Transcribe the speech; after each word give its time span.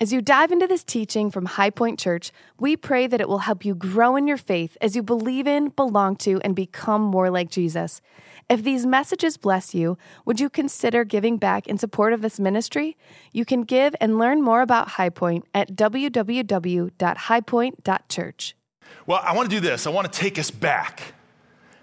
As 0.00 0.12
you 0.12 0.22
dive 0.22 0.52
into 0.52 0.68
this 0.68 0.84
teaching 0.84 1.28
from 1.28 1.46
High 1.46 1.70
Point 1.70 1.98
Church, 1.98 2.30
we 2.60 2.76
pray 2.76 3.08
that 3.08 3.20
it 3.20 3.28
will 3.28 3.38
help 3.38 3.64
you 3.64 3.74
grow 3.74 4.14
in 4.14 4.28
your 4.28 4.36
faith 4.36 4.76
as 4.80 4.94
you 4.94 5.02
believe 5.02 5.48
in, 5.48 5.70
belong 5.70 6.14
to, 6.18 6.40
and 6.44 6.54
become 6.54 7.02
more 7.02 7.30
like 7.30 7.50
Jesus. 7.50 8.00
If 8.48 8.62
these 8.62 8.86
messages 8.86 9.36
bless 9.36 9.74
you, 9.74 9.98
would 10.24 10.38
you 10.38 10.48
consider 10.48 11.02
giving 11.02 11.36
back 11.36 11.66
in 11.66 11.78
support 11.78 12.12
of 12.12 12.22
this 12.22 12.38
ministry? 12.38 12.96
You 13.32 13.44
can 13.44 13.62
give 13.62 13.96
and 14.00 14.20
learn 14.20 14.40
more 14.40 14.62
about 14.62 14.90
High 14.90 15.10
Point 15.10 15.46
at 15.52 15.74
www.highpoint.church. 15.74 18.56
Well, 19.04 19.20
I 19.20 19.34
want 19.34 19.50
to 19.50 19.56
do 19.56 19.60
this. 19.60 19.84
I 19.84 19.90
want 19.90 20.12
to 20.12 20.16
take 20.16 20.38
us 20.38 20.52
back. 20.52 21.02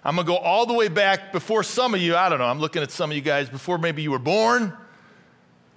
I'm 0.02 0.14
going 0.14 0.26
to 0.26 0.32
go 0.32 0.38
all 0.38 0.64
the 0.64 0.72
way 0.72 0.88
back 0.88 1.32
before 1.32 1.62
some 1.62 1.92
of 1.92 2.00
you, 2.00 2.16
I 2.16 2.30
don't 2.30 2.38
know, 2.38 2.46
I'm 2.46 2.60
looking 2.60 2.82
at 2.82 2.90
some 2.90 3.10
of 3.10 3.16
you 3.16 3.22
guys 3.22 3.50
before 3.50 3.76
maybe 3.76 4.00
you 4.00 4.10
were 4.10 4.18
born. 4.18 4.72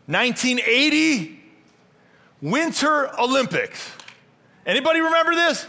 1980 0.05 1.38
Winter 2.41 3.09
Olympics. 3.19 3.91
Anybody 4.65 5.01
remember 5.01 5.35
this? 5.35 5.65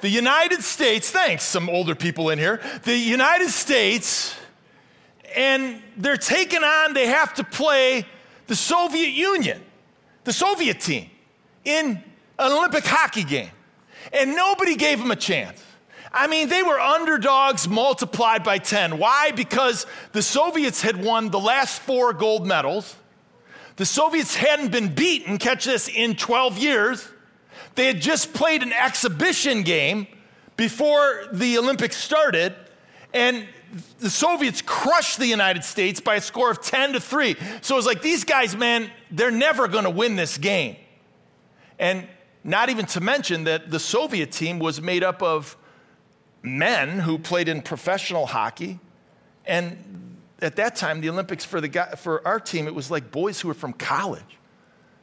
The 0.00 0.10
United 0.10 0.62
States, 0.62 1.10
thanks, 1.10 1.44
some 1.44 1.70
older 1.70 1.94
people 1.94 2.28
in 2.28 2.38
here. 2.38 2.60
The 2.82 2.96
United 2.96 3.48
States, 3.48 4.36
and 5.34 5.82
they're 5.96 6.18
taking 6.18 6.62
on, 6.62 6.92
they 6.92 7.06
have 7.06 7.32
to 7.34 7.44
play 7.44 8.06
the 8.46 8.54
Soviet 8.54 9.10
Union, 9.10 9.62
the 10.24 10.32
Soviet 10.32 10.80
team, 10.80 11.08
in 11.64 12.02
an 12.38 12.52
Olympic 12.52 12.84
hockey 12.84 13.24
game. 13.24 13.50
And 14.12 14.36
nobody 14.36 14.76
gave 14.76 14.98
them 14.98 15.10
a 15.10 15.16
chance. 15.16 15.64
I 16.12 16.26
mean, 16.26 16.48
they 16.48 16.62
were 16.62 16.78
underdogs 16.78 17.66
multiplied 17.66 18.44
by 18.44 18.58
10. 18.58 18.98
Why? 18.98 19.32
Because 19.32 19.86
the 20.12 20.22
Soviets 20.22 20.82
had 20.82 21.02
won 21.02 21.30
the 21.30 21.40
last 21.40 21.80
four 21.80 22.12
gold 22.12 22.46
medals. 22.46 22.94
The 23.76 23.86
Soviets 23.86 24.36
hadn't 24.36 24.70
been 24.70 24.94
beaten, 24.94 25.38
catch 25.38 25.64
this, 25.64 25.88
in 25.88 26.14
12 26.14 26.58
years. 26.58 27.08
They 27.74 27.86
had 27.86 28.00
just 28.00 28.32
played 28.32 28.62
an 28.62 28.72
exhibition 28.72 29.62
game 29.62 30.06
before 30.56 31.24
the 31.32 31.58
Olympics 31.58 31.96
started, 31.96 32.54
and 33.12 33.46
the 33.98 34.10
Soviets 34.10 34.62
crushed 34.62 35.18
the 35.18 35.26
United 35.26 35.64
States 35.64 36.00
by 36.00 36.16
a 36.16 36.20
score 36.20 36.50
of 36.50 36.60
10 36.60 36.92
to 36.92 37.00
3. 37.00 37.36
So 37.60 37.74
it 37.74 37.76
was 37.76 37.86
like, 37.86 38.02
these 38.02 38.22
guys, 38.22 38.56
man, 38.56 38.90
they're 39.10 39.32
never 39.32 39.66
going 39.66 39.84
to 39.84 39.90
win 39.90 40.14
this 40.14 40.38
game. 40.38 40.76
And 41.78 42.06
not 42.44 42.68
even 42.68 42.86
to 42.86 43.00
mention 43.00 43.44
that 43.44 43.70
the 43.70 43.80
Soviet 43.80 44.30
team 44.30 44.60
was 44.60 44.80
made 44.80 45.02
up 45.02 45.22
of 45.22 45.56
men 46.42 47.00
who 47.00 47.18
played 47.18 47.48
in 47.48 47.62
professional 47.62 48.26
hockey 48.26 48.78
and 49.46 50.03
at 50.44 50.56
that 50.56 50.76
time, 50.76 51.00
the 51.00 51.08
Olympics 51.08 51.44
for, 51.44 51.60
the 51.60 51.68
guy, 51.68 51.90
for 51.90 52.26
our 52.26 52.38
team, 52.38 52.66
it 52.66 52.74
was 52.74 52.90
like 52.90 53.10
boys 53.10 53.40
who 53.40 53.48
were 53.48 53.54
from 53.54 53.72
college. 53.72 54.38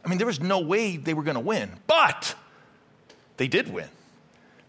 I 0.04 0.10
mean, 0.10 0.18
there 0.18 0.28
was 0.28 0.40
no 0.40 0.60
way 0.60 0.98
they 0.98 1.14
were 1.14 1.24
going 1.24 1.36
to 1.36 1.42
win, 1.42 1.72
but 1.88 2.36
they 3.38 3.48
did 3.48 3.72
win. 3.72 3.88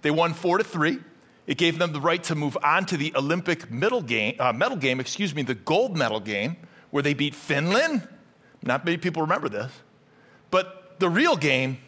They 0.02 0.10
won 0.10 0.34
four 0.34 0.58
to 0.58 0.64
three. 0.64 0.98
It 1.46 1.58
gave 1.58 1.78
them 1.78 1.92
the 1.92 2.00
right 2.00 2.22
to 2.24 2.34
move 2.34 2.56
on 2.62 2.86
to 2.86 2.96
the 2.96 3.14
Olympic 3.16 3.70
medal 3.70 4.02
game, 4.02 4.36
uh, 4.38 4.52
medal 4.52 4.76
game, 4.76 5.00
excuse 5.00 5.34
me, 5.34 5.42
the 5.42 5.54
gold 5.54 5.96
medal 5.96 6.20
game, 6.20 6.56
where 6.90 7.02
they 7.02 7.14
beat 7.14 7.34
Finland. 7.34 8.06
Not 8.62 8.84
many 8.84 8.96
people 8.96 9.22
remember 9.22 9.48
this, 9.48 9.72
but 10.50 11.00
the 11.00 11.08
real 11.08 11.36
game 11.36 11.78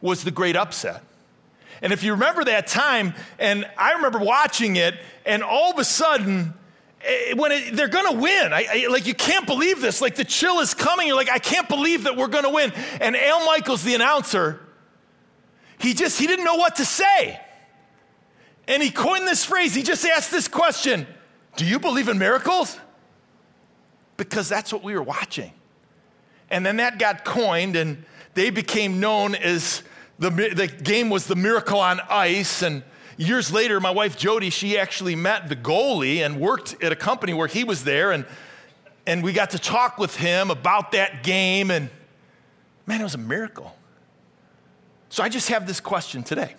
was 0.00 0.24
the 0.24 0.30
great 0.30 0.56
upset. 0.56 1.02
And 1.82 1.92
if 1.92 2.02
you 2.02 2.12
remember 2.12 2.44
that 2.44 2.66
time, 2.66 3.14
and 3.38 3.66
I 3.78 3.92
remember 3.92 4.18
watching 4.18 4.76
it, 4.76 4.94
and 5.24 5.42
all 5.42 5.72
of 5.72 5.78
a 5.78 5.84
sudden, 5.84 6.52
Eh, 7.02 7.34
when 7.34 7.52
it, 7.52 7.76
they're 7.76 7.88
going 7.88 8.12
to 8.14 8.20
win. 8.20 8.52
I, 8.52 8.66
I, 8.70 8.86
like, 8.88 9.06
you 9.06 9.14
can't 9.14 9.46
believe 9.46 9.80
this. 9.80 10.00
Like, 10.00 10.16
the 10.16 10.24
chill 10.24 10.60
is 10.60 10.74
coming. 10.74 11.06
You're 11.06 11.16
like, 11.16 11.30
I 11.30 11.38
can't 11.38 11.68
believe 11.68 12.04
that 12.04 12.16
we're 12.16 12.28
going 12.28 12.44
to 12.44 12.50
win. 12.50 12.72
And 13.00 13.16
Al 13.16 13.44
Michaels, 13.46 13.82
the 13.82 13.94
announcer, 13.94 14.60
he 15.78 15.94
just, 15.94 16.18
he 16.18 16.26
didn't 16.26 16.44
know 16.44 16.56
what 16.56 16.76
to 16.76 16.84
say. 16.84 17.40
And 18.68 18.82
he 18.82 18.90
coined 18.90 19.26
this 19.26 19.44
phrase. 19.44 19.74
He 19.74 19.82
just 19.82 20.04
asked 20.04 20.30
this 20.30 20.46
question 20.46 21.06
Do 21.56 21.64
you 21.64 21.78
believe 21.78 22.08
in 22.08 22.18
miracles? 22.18 22.78
Because 24.16 24.48
that's 24.48 24.72
what 24.72 24.82
we 24.82 24.94
were 24.94 25.02
watching. 25.02 25.52
And 26.50 26.66
then 26.66 26.76
that 26.76 26.98
got 26.98 27.24
coined, 27.24 27.76
and 27.76 28.04
they 28.34 28.50
became 28.50 29.00
known 29.00 29.34
as 29.34 29.82
the, 30.18 30.30
the 30.30 30.66
game 30.66 31.08
was 31.08 31.26
the 31.26 31.36
miracle 31.36 31.80
on 31.80 32.00
ice. 32.10 32.62
And 32.62 32.82
years 33.20 33.52
later, 33.52 33.78
my 33.80 33.90
wife 33.90 34.16
Jody, 34.16 34.50
she 34.50 34.78
actually 34.78 35.14
met 35.14 35.48
the 35.48 35.56
goalie 35.56 36.24
and 36.24 36.40
worked 36.40 36.82
at 36.82 36.90
a 36.90 36.96
company 36.96 37.34
where 37.34 37.46
he 37.46 37.64
was 37.64 37.84
there. 37.84 38.12
And, 38.12 38.24
and 39.06 39.22
we 39.22 39.32
got 39.32 39.50
to 39.50 39.58
talk 39.58 39.98
with 39.98 40.16
him 40.16 40.50
about 40.50 40.92
that 40.92 41.22
game. 41.22 41.70
And 41.70 41.90
man, 42.86 43.00
it 43.00 43.04
was 43.04 43.14
a 43.14 43.18
miracle. 43.18 43.76
So 45.10 45.22
I 45.22 45.28
just 45.28 45.48
have 45.50 45.66
this 45.66 45.80
question 45.80 46.22
today. 46.22 46.54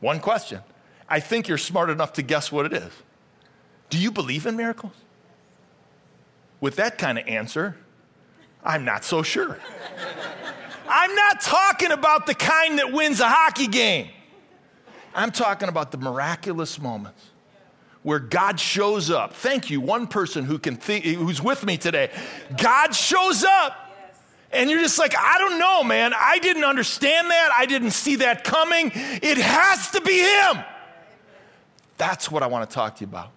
One 0.00 0.20
question. 0.20 0.60
I 1.08 1.20
think 1.20 1.48
you're 1.48 1.58
smart 1.58 1.90
enough 1.90 2.14
to 2.14 2.22
guess 2.22 2.52
what 2.52 2.66
it 2.66 2.72
is. 2.72 2.92
Do 3.90 3.98
you 3.98 4.10
believe 4.10 4.46
in 4.46 4.56
miracles? 4.56 4.92
With 6.60 6.76
that 6.76 6.98
kind 6.98 7.18
of 7.18 7.26
answer, 7.26 7.76
I'm 8.64 8.84
not 8.84 9.04
so 9.04 9.22
sure. 9.22 9.58
I'm 10.88 11.14
not 11.14 11.40
talking 11.40 11.90
about 11.90 12.26
the 12.26 12.34
kind 12.34 12.78
that 12.78 12.92
wins 12.92 13.20
a 13.20 13.28
hockey 13.28 13.66
game. 13.66 14.08
I'm 15.16 15.30
talking 15.30 15.68
about 15.68 15.90
the 15.90 15.98
miraculous 15.98 16.78
moments 16.78 17.30
where 18.02 18.18
God 18.20 18.60
shows 18.60 19.10
up. 19.10 19.32
Thank 19.32 19.70
you, 19.70 19.80
one 19.80 20.06
person 20.06 20.44
who 20.44 20.58
can 20.58 20.76
think, 20.76 21.04
who's 21.06 21.42
with 21.42 21.64
me 21.64 21.76
today. 21.78 22.10
God 22.56 22.94
shows 22.94 23.42
up. 23.42 23.72
And 24.52 24.70
you're 24.70 24.78
just 24.78 24.98
like, 24.98 25.14
I 25.18 25.38
don't 25.38 25.58
know, 25.58 25.82
man. 25.82 26.12
I 26.16 26.38
didn't 26.38 26.64
understand 26.64 27.30
that. 27.30 27.50
I 27.56 27.66
didn't 27.66 27.90
see 27.90 28.16
that 28.16 28.44
coming. 28.44 28.92
It 28.94 29.38
has 29.38 29.90
to 29.90 30.00
be 30.02 30.18
Him. 30.20 30.64
That's 31.96 32.30
what 32.30 32.42
I 32.42 32.46
want 32.46 32.68
to 32.68 32.72
talk 32.72 32.94
to 32.96 33.00
you 33.00 33.08
about. 33.08 33.30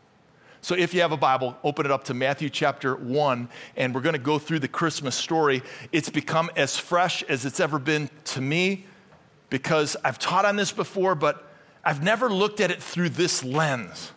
So, 0.61 0.75
if 0.75 0.93
you 0.93 1.01
have 1.01 1.13
a 1.13 1.17
Bible, 1.17 1.57
open 1.63 1.85
it 1.85 1.91
up 1.91 2.03
to 2.05 2.13
Matthew 2.13 2.49
chapter 2.49 2.95
1, 2.95 3.49
and 3.77 3.95
we're 3.95 4.01
going 4.01 4.13
to 4.13 4.19
go 4.19 4.37
through 4.37 4.59
the 4.59 4.67
Christmas 4.67 5.15
story. 5.15 5.63
It's 5.91 6.09
become 6.09 6.51
as 6.55 6.77
fresh 6.77 7.23
as 7.23 7.45
it's 7.45 7.59
ever 7.59 7.79
been 7.79 8.09
to 8.25 8.41
me 8.41 8.85
because 9.49 9.97
I've 10.03 10.19
taught 10.19 10.45
on 10.45 10.57
this 10.57 10.71
before, 10.71 11.15
but 11.15 11.48
I've 11.83 12.03
never 12.03 12.29
looked 12.29 12.59
at 12.59 12.71
it 12.71 12.81
through 12.81 13.09
this 13.09 13.43
lens. 13.43 14.11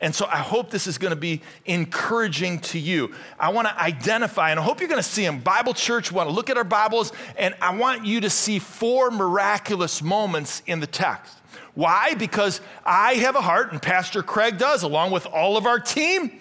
And 0.00 0.14
so 0.14 0.26
I 0.26 0.36
hope 0.36 0.70
this 0.70 0.86
is 0.86 0.96
going 0.96 1.10
to 1.10 1.16
be 1.16 1.42
encouraging 1.66 2.60
to 2.60 2.78
you. 2.78 3.12
I 3.38 3.50
want 3.50 3.66
to 3.66 3.80
identify, 3.80 4.50
and 4.50 4.60
I 4.60 4.62
hope 4.62 4.78
you're 4.78 4.88
going 4.88 5.02
to 5.02 5.08
see 5.08 5.24
them. 5.24 5.40
Bible 5.40 5.74
Church, 5.74 6.12
want 6.12 6.28
to 6.28 6.34
look 6.34 6.50
at 6.50 6.56
our 6.56 6.64
Bibles, 6.64 7.12
and 7.36 7.54
I 7.60 7.74
want 7.74 8.06
you 8.06 8.20
to 8.20 8.30
see 8.30 8.60
four 8.60 9.10
miraculous 9.10 10.00
moments 10.00 10.62
in 10.66 10.78
the 10.78 10.86
text. 10.86 11.34
Why? 11.74 12.14
Because 12.14 12.60
I 12.84 13.14
have 13.14 13.34
a 13.34 13.40
heart, 13.40 13.72
and 13.72 13.82
Pastor 13.82 14.22
Craig 14.22 14.58
does, 14.58 14.84
along 14.84 15.10
with 15.10 15.26
all 15.26 15.56
of 15.56 15.66
our 15.66 15.80
team. 15.80 16.40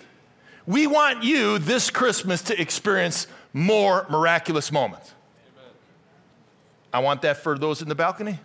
We 0.68 0.86
want 0.86 1.24
you 1.24 1.58
this 1.58 1.90
Christmas 1.90 2.44
to 2.44 2.62
experience 2.62 3.26
more 3.54 4.06
miraculous 4.10 4.72
moments. 4.72 5.14
Amen. 5.56 5.72
I 6.94 7.00
want 7.00 7.24
that 7.24 7.38
for 7.38 7.58
those 7.58 7.82
in 7.82 7.90
the 7.90 7.96
balcony. 7.96 8.40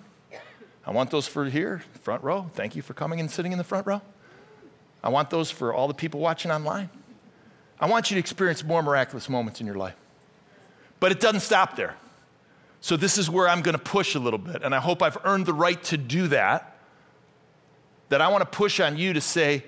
I 0.85 0.91
want 0.91 1.11
those 1.11 1.27
for 1.27 1.45
here, 1.45 1.83
front 2.03 2.23
row. 2.25 2.51
Thank 2.55 2.75
you 2.75 2.83
for 2.83 2.95
coming 2.95 3.21
and 3.21 3.31
sitting 3.31 3.53
in 3.53 3.59
the 3.59 3.65
front 3.65 3.87
row. 3.87 4.03
I 5.03 5.09
want 5.09 5.31
those 5.31 5.51
for 5.51 5.73
all 5.73 5.89
the 5.89 5.95
people 5.95 6.21
watching 6.21 6.51
online. 6.51 6.91
I 7.81 7.87
want 7.87 8.11
you 8.11 8.15
to 8.17 8.21
experience 8.21 8.63
more 8.63 8.83
miraculous 8.83 9.29
moments 9.29 9.61
in 9.61 9.67
your 9.67 9.77
life. 9.77 9.97
But 11.01 11.13
it 11.13 11.21
doesn't 11.21 11.41
stop 11.41 11.77
there. 11.77 11.97
So, 12.81 12.97
this 12.97 13.17
is 13.17 13.31
where 13.31 13.49
I'm 13.49 13.63
going 13.63 13.77
to 13.77 13.83
push 13.83 14.17
a 14.17 14.19
little 14.19 14.39
bit, 14.39 14.63
and 14.63 14.75
I 14.75 14.81
hope 14.81 15.03
I've 15.03 15.19
earned 15.25 15.47
the 15.47 15.55
right 15.55 15.81
to 15.85 15.97
do 15.97 16.29
that. 16.29 16.77
That 18.09 18.21
I 18.21 18.29
want 18.29 18.43
to 18.43 18.57
push 18.57 18.81
on 18.81 18.97
you 18.97 19.13
to 19.13 19.21
say, 19.21 19.65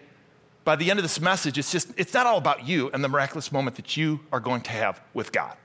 by 0.64 0.76
the 0.76 0.90
end 0.90 0.98
of 0.98 1.04
this 1.04 1.20
message, 1.20 1.56
it's 1.56 1.70
just, 1.70 1.88
it's 1.96 2.12
not 2.12 2.26
all 2.26 2.38
about 2.38 2.66
you 2.66 2.90
and 2.92 3.04
the 3.04 3.08
miraculous 3.08 3.52
moment 3.52 3.76
that 3.76 3.96
you 3.96 4.20
are 4.32 4.40
going 4.40 4.62
to 4.62 4.70
have 4.70 5.00
with 5.12 5.30
God. 5.30 5.56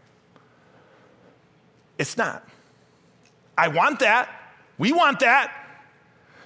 It's 1.97 2.17
not. 2.17 2.47
I 3.57 3.67
want 3.67 3.99
that. 3.99 4.29
We 4.79 4.91
want 4.93 5.19
that, 5.19 5.53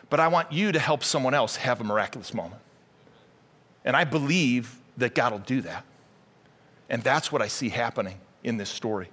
but 0.10 0.20
I 0.20 0.28
want 0.28 0.52
you 0.52 0.74
to 0.74 0.80
help 0.80 1.04
someone 1.04 1.34
else 1.34 1.56
have 1.56 1.80
a 1.80 1.84
miraculous 1.86 2.34
moment. 2.34 2.62
And 3.86 3.96
I 3.96 4.04
believe 4.04 4.78
that 4.98 5.16
God 5.16 5.32
will 5.32 5.40
do 5.40 5.62
that. 5.62 5.86
And 6.90 7.02
that's 7.02 7.32
what 7.32 7.42
I 7.42 7.48
see 7.48 7.70
happening 7.70 8.20
in 8.44 8.58
this 8.58 8.70
story. 8.70 9.10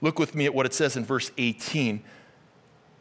Look 0.00 0.18
with 0.18 0.34
me 0.34 0.46
at 0.46 0.54
what 0.54 0.66
it 0.66 0.74
says 0.74 0.96
in 0.96 1.04
verse 1.04 1.30
18, 1.38 2.02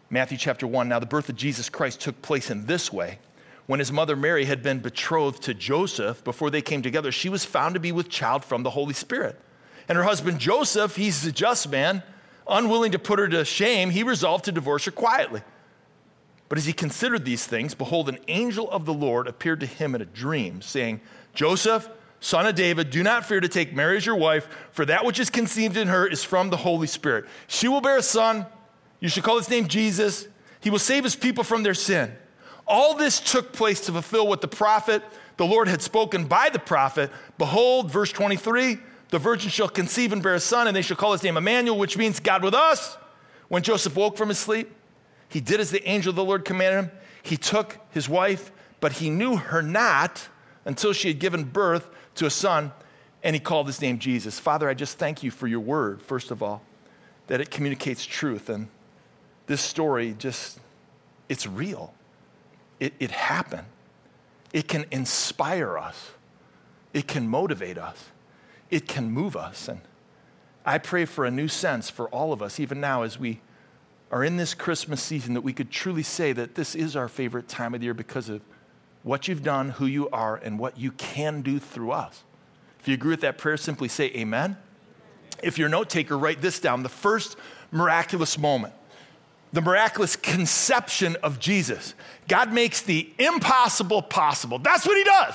Matthew 0.10 0.38
chapter 0.38 0.68
1. 0.68 0.88
Now, 0.88 1.00
the 1.00 1.06
birth 1.06 1.30
of 1.30 1.36
Jesus 1.36 1.70
Christ 1.70 2.00
took 2.00 2.22
place 2.22 2.52
in 2.52 2.66
this 2.66 2.94
way. 2.94 3.20
When 3.66 3.80
his 3.80 3.92
mother 3.92 4.16
Mary 4.16 4.46
had 4.46 4.62
been 4.62 4.80
betrothed 4.80 5.42
to 5.44 5.54
Joseph, 5.54 6.24
before 6.24 6.50
they 6.50 6.62
came 6.62 6.82
together, 6.82 7.12
she 7.12 7.30
was 7.30 7.46
found 7.46 7.74
to 7.74 7.80
be 7.80 7.92
with 7.92 8.10
child 8.10 8.44
from 8.44 8.64
the 8.64 8.70
Holy 8.70 8.94
Spirit. 8.94 9.40
And 9.88 9.98
her 9.98 10.04
husband 10.04 10.40
Joseph, 10.40 10.96
he's 10.96 11.26
a 11.26 11.32
just 11.32 11.70
man, 11.70 12.04
unwilling 12.48 12.92
to 12.92 13.00
put 13.00 13.20
her 13.20 13.28
to 13.30 13.46
shame, 13.46 13.90
he 13.90 14.04
resolved 14.04 14.46
to 14.46 14.52
divorce 14.52 14.86
her 14.86 14.92
quietly. 14.92 15.42
But 16.54 16.60
as 16.60 16.66
he 16.68 16.74
considered 16.74 17.26
these 17.26 17.48
things, 17.48 17.74
behold, 17.74 18.08
an 18.10 18.20
angel 18.28 18.70
of 18.70 18.86
the 18.86 18.94
Lord 18.94 19.28
appeared 19.28 19.60
to 19.62 19.66
him 19.66 19.96
in 19.96 20.04
a 20.04 20.06
dream, 20.06 20.62
saying, 20.62 21.02
Joseph, 21.34 21.90
son 22.20 22.46
of 22.46 22.54
David, 22.54 22.92
do 22.92 23.02
not 23.02 23.26
fear 23.26 23.40
to 23.40 23.48
take 23.48 23.74
Mary 23.74 23.98
as 23.98 24.06
your 24.06 24.18
wife, 24.18 24.48
for 24.72 24.86
that 24.86 25.04
which 25.04 25.20
is 25.20 25.32
conceived 25.32 25.78
in 25.78 25.88
her 25.88 26.06
is 26.06 26.24
from 26.24 26.52
the 26.52 26.58
Holy 26.58 26.86
Spirit. 26.86 27.26
She 27.48 27.68
will 27.68 27.82
bear 27.82 27.98
a 27.98 28.04
son, 28.04 28.46
You 29.00 29.10
should 29.10 29.24
call 29.24 29.38
his 29.38 29.50
name 29.50 29.68
Jesus. 29.68 30.28
He 30.62 30.70
will 30.70 30.78
save 30.78 31.04
his 31.04 31.16
people 31.16 31.44
from 31.44 31.64
their 31.64 31.74
sin. 31.74 32.12
All 32.68 32.94
this 32.94 33.20
took 33.20 33.52
place 33.52 33.80
to 33.88 33.92
fulfill 33.92 34.28
what 34.28 34.42
the 34.42 34.48
prophet, 34.48 35.02
the 35.38 35.48
Lord 35.48 35.68
had 35.68 35.82
spoken 35.82 36.26
by 36.26 36.52
the 36.52 36.60
prophet. 36.60 37.10
Behold, 37.40 37.90
verse 37.90 38.12
23 38.12 38.78
the 39.10 39.18
virgin 39.18 39.50
shall 39.50 39.70
conceive 39.70 40.14
and 40.14 40.22
bear 40.22 40.36
a 40.36 40.40
son, 40.40 40.68
and 40.68 40.78
they 40.78 40.84
shall 40.84 40.98
call 40.98 41.14
his 41.14 41.24
name 41.24 41.36
Emmanuel, 41.36 41.80
which 41.80 41.98
means 41.98 42.20
God 42.20 42.44
with 42.44 42.54
us. 42.54 42.96
When 43.48 43.64
Joseph 43.64 43.96
woke 43.96 44.18
from 44.18 44.30
his 44.30 44.38
sleep, 44.38 44.72
he 45.34 45.42
did 45.42 45.60
as 45.60 45.72
the 45.72 45.84
angel 45.90 46.12
of 46.12 46.16
the 46.16 46.24
Lord 46.24 46.46
commanded 46.46 46.84
him. 46.84 46.92
He 47.24 47.38
took 47.38 47.80
his 47.90 48.08
wife, 48.08 48.52
but 48.80 48.92
he 48.92 49.10
knew 49.10 49.36
her 49.36 49.64
not 49.64 50.28
until 50.64 50.94
she 50.94 51.08
had 51.08 51.18
given 51.18 51.44
birth 51.44 51.90
to 52.16 52.28
a 52.28 52.30
son, 52.30 52.72
and 53.24 53.36
he 53.36 53.40
called 53.40 53.66
his 53.66 53.82
name 53.82 53.98
Jesus. 53.98 54.38
Father, 54.38 54.70
I 54.70 54.76
just 54.76 55.00
thank 55.00 55.24
you 55.24 55.32
for 55.32 55.48
your 55.48 55.60
word, 55.60 56.04
first 56.04 56.30
of 56.30 56.44
all, 56.44 56.62
that 57.26 57.42
it 57.42 57.50
communicates 57.50 58.06
truth. 58.06 58.48
And 58.48 58.68
this 59.48 59.60
story 59.60 60.14
just, 60.20 60.60
it's 61.28 61.48
real. 61.48 61.96
It, 62.80 62.94
it 63.00 63.10
happened. 63.10 63.66
It 64.54 64.68
can 64.68 64.86
inspire 64.92 65.80
us, 65.80 66.12
it 66.94 67.08
can 67.08 67.28
motivate 67.28 67.80
us, 67.80 68.12
it 68.70 68.88
can 68.88 69.10
move 69.10 69.36
us. 69.36 69.68
And 69.68 69.82
I 70.64 70.78
pray 70.78 71.06
for 71.06 71.26
a 71.26 71.32
new 71.32 71.48
sense 71.48 71.90
for 71.90 72.08
all 72.10 72.34
of 72.34 72.44
us, 72.44 72.60
even 72.60 72.80
now 72.80 73.02
as 73.02 73.18
we 73.18 73.42
are 74.14 74.24
in 74.24 74.38
this 74.38 74.54
Christmas 74.54 75.02
season, 75.02 75.34
that 75.34 75.42
we 75.42 75.54
could 75.54 75.72
truly 75.72 76.04
say 76.04 76.34
that 76.34 76.54
this 76.54 76.76
is 76.76 76.96
our 76.96 77.08
favorite 77.08 77.48
time 77.48 77.74
of 77.74 77.80
the 77.80 77.86
year 77.86 77.96
because 77.96 78.30
of 78.30 78.42
what 79.02 79.28
you've 79.28 79.42
done, 79.42 79.70
who 79.70 79.88
you 79.88 80.08
are, 80.12 80.36
and 80.36 80.60
what 80.60 80.78
you 80.78 80.92
can 80.92 81.42
do 81.42 81.58
through 81.58 81.90
us. 81.90 82.24
If 82.80 82.88
you 82.88 82.94
agree 82.94 83.10
with 83.10 83.22
that 83.22 83.40
prayer, 83.40 83.58
simply 83.58 83.88
say 83.88 84.12
amen. 84.16 84.56
If 85.42 85.58
you're 85.58 85.68
a 85.68 85.72
note 85.72 85.90
taker, 85.90 86.16
write 86.16 86.42
this 86.42 86.60
down. 86.60 86.84
The 86.84 86.90
first 86.90 87.38
miraculous 87.72 88.38
moment, 88.38 88.76
the 89.52 89.62
miraculous 89.62 90.16
conception 90.16 91.18
of 91.24 91.40
Jesus. 91.40 91.96
God 92.28 92.54
makes 92.54 92.84
the 92.84 93.12
impossible 93.18 94.04
possible. 94.04 94.60
That's 94.60 94.86
what 94.86 94.96
He 94.96 95.04
does. 95.06 95.34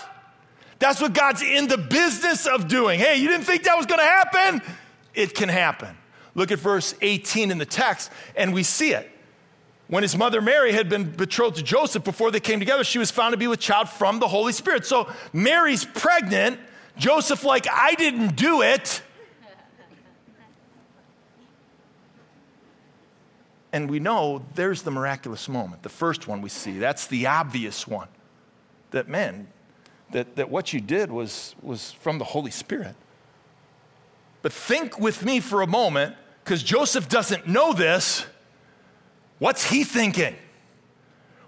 That's 0.78 1.00
what 1.02 1.14
God's 1.14 1.42
in 1.42 1.66
the 1.66 1.78
business 1.78 2.46
of 2.46 2.68
doing. 2.68 3.00
Hey, 3.00 3.16
you 3.16 3.26
didn't 3.26 3.44
think 3.44 3.64
that 3.64 3.76
was 3.76 3.86
going 3.86 3.98
to 3.98 4.06
happen? 4.06 4.62
It 5.14 5.34
can 5.34 5.48
happen. 5.48 5.96
Look 6.34 6.52
at 6.52 6.58
verse 6.58 6.94
18 7.00 7.50
in 7.50 7.58
the 7.58 7.66
text, 7.66 8.10
and 8.36 8.52
we 8.52 8.62
see 8.62 8.92
it. 8.92 9.10
When 9.88 10.02
his 10.02 10.16
mother 10.16 10.42
Mary 10.42 10.72
had 10.72 10.88
been 10.88 11.10
betrothed 11.10 11.56
to 11.56 11.62
Joseph 11.62 12.04
before 12.04 12.30
they 12.30 12.40
came 12.40 12.58
together, 12.58 12.84
she 12.84 12.98
was 12.98 13.10
found 13.10 13.32
to 13.32 13.38
be 13.38 13.46
with 13.46 13.58
child 13.58 13.88
from 13.88 14.18
the 14.18 14.28
Holy 14.28 14.52
Spirit. 14.52 14.84
So 14.84 15.10
Mary's 15.32 15.84
pregnant. 15.84 16.60
Joseph, 16.98 17.44
like, 17.44 17.66
I 17.70 17.94
didn't 17.94 18.36
do 18.36 18.62
it. 18.62 19.02
And 23.70 23.90
we 23.90 24.00
know 24.00 24.42
there's 24.54 24.80
the 24.80 24.90
miraculous 24.90 25.46
moment, 25.46 25.82
the 25.82 25.90
first 25.90 26.26
one 26.26 26.40
we 26.40 26.48
see. 26.48 26.78
That's 26.78 27.06
the 27.06 27.26
obvious 27.26 27.86
one. 27.86 28.08
That, 28.92 29.08
man, 29.08 29.48
that, 30.12 30.36
that 30.36 30.48
what 30.48 30.72
you 30.72 30.80
did 30.80 31.12
was, 31.12 31.54
was 31.60 31.92
from 31.92 32.18
the 32.18 32.24
Holy 32.24 32.50
Spirit. 32.50 32.96
But 34.42 34.52
think 34.52 34.98
with 34.98 35.24
me 35.24 35.40
for 35.40 35.62
a 35.62 35.66
moment, 35.66 36.14
because 36.44 36.62
Joseph 36.62 37.08
doesn't 37.08 37.46
know 37.46 37.72
this. 37.72 38.26
What's 39.38 39.68
he 39.68 39.84
thinking? 39.84 40.34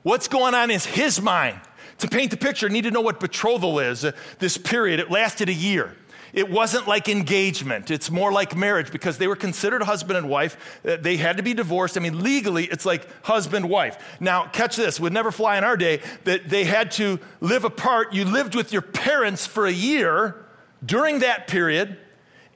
What's 0.03 0.29
going 0.29 0.55
on 0.55 0.71
in 0.71 0.81
his 0.81 1.21
mind? 1.21 1.61
To 1.99 2.09
paint 2.09 2.31
the 2.31 2.37
picture, 2.37 2.69
need 2.69 2.85
to 2.85 2.91
know 2.91 3.03
what 3.03 3.21
betrothal 3.21 3.79
is. 3.79 4.05
Uh, 4.05 4.13
this 4.39 4.57
period, 4.57 5.01
it 5.01 5.11
lasted 5.11 5.49
a 5.49 5.53
year. 5.53 5.97
It 6.33 6.49
wasn't 6.49 6.87
like 6.87 7.09
engagement. 7.09 7.91
It's 7.91 8.11
more 8.11 8.33
like 8.33 8.57
marriage 8.57 8.93
because 8.93 9.19
they 9.19 9.27
were 9.27 9.37
considered 9.37 9.83
husband 9.83 10.17
and 10.17 10.29
wife. 10.29 10.81
Uh, 10.87 10.97
they 10.97 11.17
had 11.17 11.37
to 11.37 11.43
be 11.43 11.55
divorced. 11.55 11.97
I 11.97 12.01
mean, 12.01 12.23
legally, 12.23 12.65
it's 12.67 12.87
like 12.87 13.07
husband 13.25 13.69
wife. 13.69 14.17
Now, 14.21 14.47
catch 14.47 14.77
this 14.77 15.01
would 15.01 15.13
never 15.13 15.31
fly 15.31 15.59
in 15.59 15.65
our 15.65 15.77
day 15.77 16.01
that 16.25 16.49
they 16.49 16.65
had 16.65 16.91
to 16.93 17.19
live 17.41 17.65
apart. 17.65 18.15
You 18.15 18.25
lived 18.25 18.55
with 18.55 18.73
your 18.73 18.83
parents 18.83 19.47
for 19.47 19.67
a 19.67 19.73
year 19.73 20.47
during 20.85 21.19
that 21.19 21.49
period, 21.49 21.99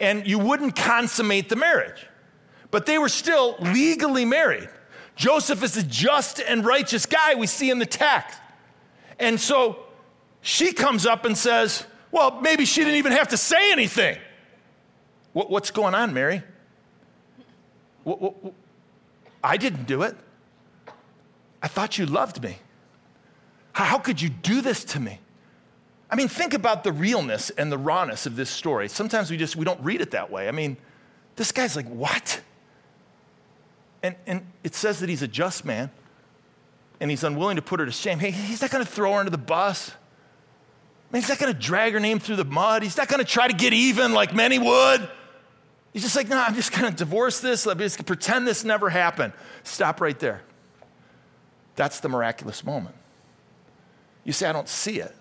and 0.00 0.26
you 0.26 0.38
wouldn't 0.38 0.76
consummate 0.76 1.49
the 1.49 1.56
marriage. 1.56 2.06
But 2.70 2.87
they 2.87 2.99
were 2.99 3.08
still 3.08 3.56
legally 3.61 4.25
married. 4.25 4.69
Joseph 5.17 5.62
is 5.62 5.76
a 5.76 5.82
just 5.82 6.41
and 6.41 6.64
righteous 6.64 7.06
guy 7.06 7.35
we 7.35 7.46
see 7.46 7.70
in 7.70 7.79
the 7.79 7.87
text. 7.87 8.38
And 9.19 9.41
so 9.41 9.79
she 10.41 10.73
comes 10.73 11.06
up 11.06 11.25
and 11.25 11.38
says, 11.38 11.87
Well, 12.11 12.41
maybe 12.41 12.64
she 12.64 12.81
didn't 12.81 12.96
even 12.96 13.12
have 13.12 13.29
to 13.29 13.37
say 13.37 13.70
anything. 13.70 14.19
What, 15.32 15.50
what's 15.50 15.70
going 15.70 15.94
on, 15.94 16.12
Mary? 16.12 16.43
What, 18.02 18.20
what, 18.20 18.55
I 19.43 19.56
didn't 19.56 19.87
do 19.87 20.02
it. 20.02 20.17
I 21.62 21.69
thought 21.69 21.96
you 21.99 22.06
loved 22.06 22.43
me. 22.43 22.58
How, 23.73 23.85
how 23.85 23.99
could 23.99 24.20
you 24.20 24.29
do 24.29 24.61
this 24.61 24.85
to 24.87 25.00
me? 25.00 25.19
I 26.15 26.17
mean, 26.17 26.29
think 26.29 26.55
about 26.55 26.85
the 26.85 26.93
realness 26.93 27.51
and 27.51 27.73
the 27.73 27.77
rawness 27.77 28.25
of 28.25 28.37
this 28.37 28.49
story. 28.49 28.89
Sometimes 28.89 29.33
we 29.33 29.37
just 29.37 29.57
we 29.57 29.65
don't 29.65 29.81
read 29.83 30.01
it 30.01 30.13
that 30.13 30.31
way. 30.31 30.47
I 30.47 30.53
mean, 30.53 30.77
this 31.35 31.51
guy's 31.51 31.75
like, 31.75 31.89
what? 31.89 32.41
And, 34.01 34.15
and 34.25 34.47
it 34.63 34.77
says 34.77 35.01
that 35.01 35.09
he's 35.09 35.23
a 35.23 35.27
just 35.27 35.65
man 35.65 35.91
and 37.01 37.11
he's 37.11 37.25
unwilling 37.25 37.57
to 37.57 37.63
put 37.63 37.81
her 37.81 37.87
to 37.87 37.91
shame. 37.91 38.21
Hey, 38.21 38.31
he's 38.31 38.63
not 38.63 38.71
going 38.71 38.85
to 38.85 38.89
throw 38.89 39.15
her 39.15 39.19
under 39.19 39.31
the 39.33 39.37
bus. 39.37 39.91
Man, 41.11 41.21
he's 41.21 41.29
not 41.29 41.41
going 41.41 41.53
to 41.53 41.59
drag 41.59 41.95
her 41.95 42.01
name 42.01 42.21
through 42.21 42.37
the 42.37 42.45
mud. 42.45 42.85
He's 42.85 42.97
not 42.97 43.09
going 43.09 43.19
to 43.19 43.29
try 43.29 43.49
to 43.49 43.55
get 43.55 43.73
even 43.73 44.13
like 44.13 44.33
many 44.33 44.61
would. 44.61 45.11
He's 45.93 46.03
just 46.03 46.15
like, 46.15 46.29
no, 46.29 46.39
I'm 46.39 46.55
just 46.55 46.71
going 46.71 46.89
to 46.89 46.97
divorce 46.97 47.41
this. 47.41 47.67
Let 47.67 47.77
me 47.77 47.87
just 47.87 48.07
pretend 48.07 48.47
this 48.47 48.63
never 48.63 48.89
happened. 48.89 49.33
Stop 49.65 50.01
right 50.01 50.21
there. 50.21 50.43
That's 51.75 51.99
the 51.99 52.09
miraculous 52.09 52.63
moment. 52.63 52.95
You 54.23 54.33
say, 54.33 54.49
I 54.49 54.53
don't 54.53 54.69
see 54.69 55.01
it 55.01 55.13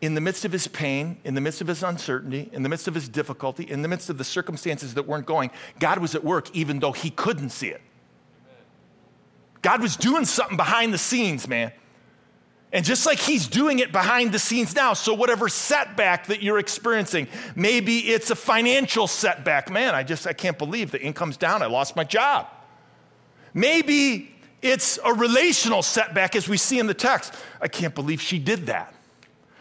in 0.00 0.14
the 0.14 0.20
midst 0.20 0.44
of 0.44 0.52
his 0.52 0.68
pain, 0.68 1.18
in 1.24 1.34
the 1.34 1.40
midst 1.40 1.60
of 1.60 1.68
his 1.68 1.82
uncertainty, 1.82 2.50
in 2.52 2.62
the 2.62 2.68
midst 2.68 2.86
of 2.86 2.94
his 2.94 3.08
difficulty, 3.08 3.64
in 3.64 3.82
the 3.82 3.88
midst 3.88 4.10
of 4.10 4.18
the 4.18 4.24
circumstances 4.24 4.94
that 4.94 5.06
weren't 5.06 5.26
going, 5.26 5.50
God 5.78 5.98
was 5.98 6.14
at 6.14 6.22
work 6.22 6.54
even 6.54 6.80
though 6.80 6.92
he 6.92 7.10
couldn't 7.10 7.50
see 7.50 7.68
it. 7.68 7.80
God 9.62 9.80
was 9.80 9.96
doing 9.96 10.24
something 10.24 10.56
behind 10.56 10.92
the 10.92 10.98
scenes, 10.98 11.48
man. 11.48 11.72
And 12.72 12.84
just 12.84 13.06
like 13.06 13.18
he's 13.18 13.46
doing 13.46 13.78
it 13.78 13.90
behind 13.90 14.32
the 14.32 14.38
scenes 14.38 14.74
now, 14.74 14.92
so 14.92 15.14
whatever 15.14 15.48
setback 15.48 16.26
that 16.26 16.42
you're 16.42 16.58
experiencing, 16.58 17.26
maybe 17.54 17.98
it's 17.98 18.30
a 18.30 18.36
financial 18.36 19.06
setback. 19.06 19.70
Man, 19.70 19.94
I 19.94 20.02
just 20.02 20.26
I 20.26 20.32
can't 20.34 20.58
believe 20.58 20.90
the 20.90 21.00
income's 21.00 21.36
down. 21.36 21.62
I 21.62 21.66
lost 21.66 21.96
my 21.96 22.04
job. 22.04 22.48
Maybe 23.54 24.34
it's 24.60 24.98
a 25.04 25.14
relational 25.14 25.82
setback 25.82 26.36
as 26.36 26.48
we 26.48 26.58
see 26.58 26.78
in 26.78 26.86
the 26.86 26.94
text. 26.94 27.32
I 27.62 27.68
can't 27.68 27.94
believe 27.94 28.20
she 28.20 28.38
did 28.38 28.66
that. 28.66 28.92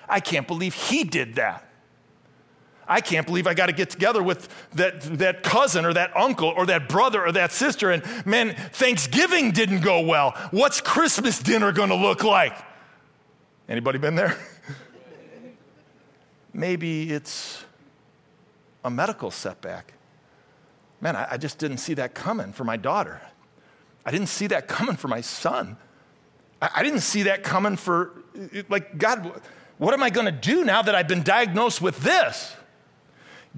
I 0.07 0.19
can't 0.19 0.47
believe 0.47 0.73
he 0.73 1.03
did 1.03 1.35
that. 1.35 1.65
I 2.87 3.01
can't 3.01 3.25
believe 3.25 3.47
I 3.47 3.53
got 3.53 3.65
to 3.65 3.73
get 3.73 3.89
together 3.89 4.21
with 4.21 4.47
that, 4.73 5.01
that 5.17 5.43
cousin 5.43 5.85
or 5.85 5.93
that 5.93 6.15
uncle 6.15 6.49
or 6.49 6.67
that 6.67 6.87
brother 6.87 7.25
or 7.25 7.31
that 7.31 7.51
sister. 7.51 7.89
And 7.89 8.03
man, 8.25 8.55
Thanksgiving 8.55 9.51
didn't 9.51 9.81
go 9.81 10.01
well. 10.01 10.31
What's 10.51 10.81
Christmas 10.81 11.39
dinner 11.39 11.71
going 11.71 11.89
to 11.89 11.95
look 11.95 12.23
like? 12.23 12.55
Anybody 13.67 13.97
been 13.97 14.15
there? 14.15 14.37
Maybe 16.53 17.11
it's 17.11 17.65
a 18.83 18.89
medical 18.89 19.31
setback. 19.31 19.93
Man, 21.01 21.15
I, 21.15 21.27
I 21.31 21.37
just 21.37 21.57
didn't 21.57 21.79
see 21.79 21.95
that 21.95 22.13
coming 22.13 22.53
for 22.53 22.63
my 22.63 22.77
daughter. 22.77 23.19
I 24.05 24.11
didn't 24.11 24.27
see 24.27 24.47
that 24.47 24.67
coming 24.67 24.95
for 24.95 25.07
my 25.07 25.21
son. 25.21 25.77
I, 26.61 26.69
I 26.75 26.83
didn't 26.83 27.01
see 27.01 27.23
that 27.23 27.43
coming 27.43 27.75
for, 27.75 28.11
like, 28.69 28.99
God 28.99 29.41
what 29.77 29.93
am 29.93 30.03
I 30.03 30.09
going 30.09 30.25
to 30.25 30.31
do 30.31 30.63
now 30.63 30.81
that 30.81 30.95
I've 30.95 31.07
been 31.07 31.23
diagnosed 31.23 31.81
with 31.81 31.99
this? 31.99 32.55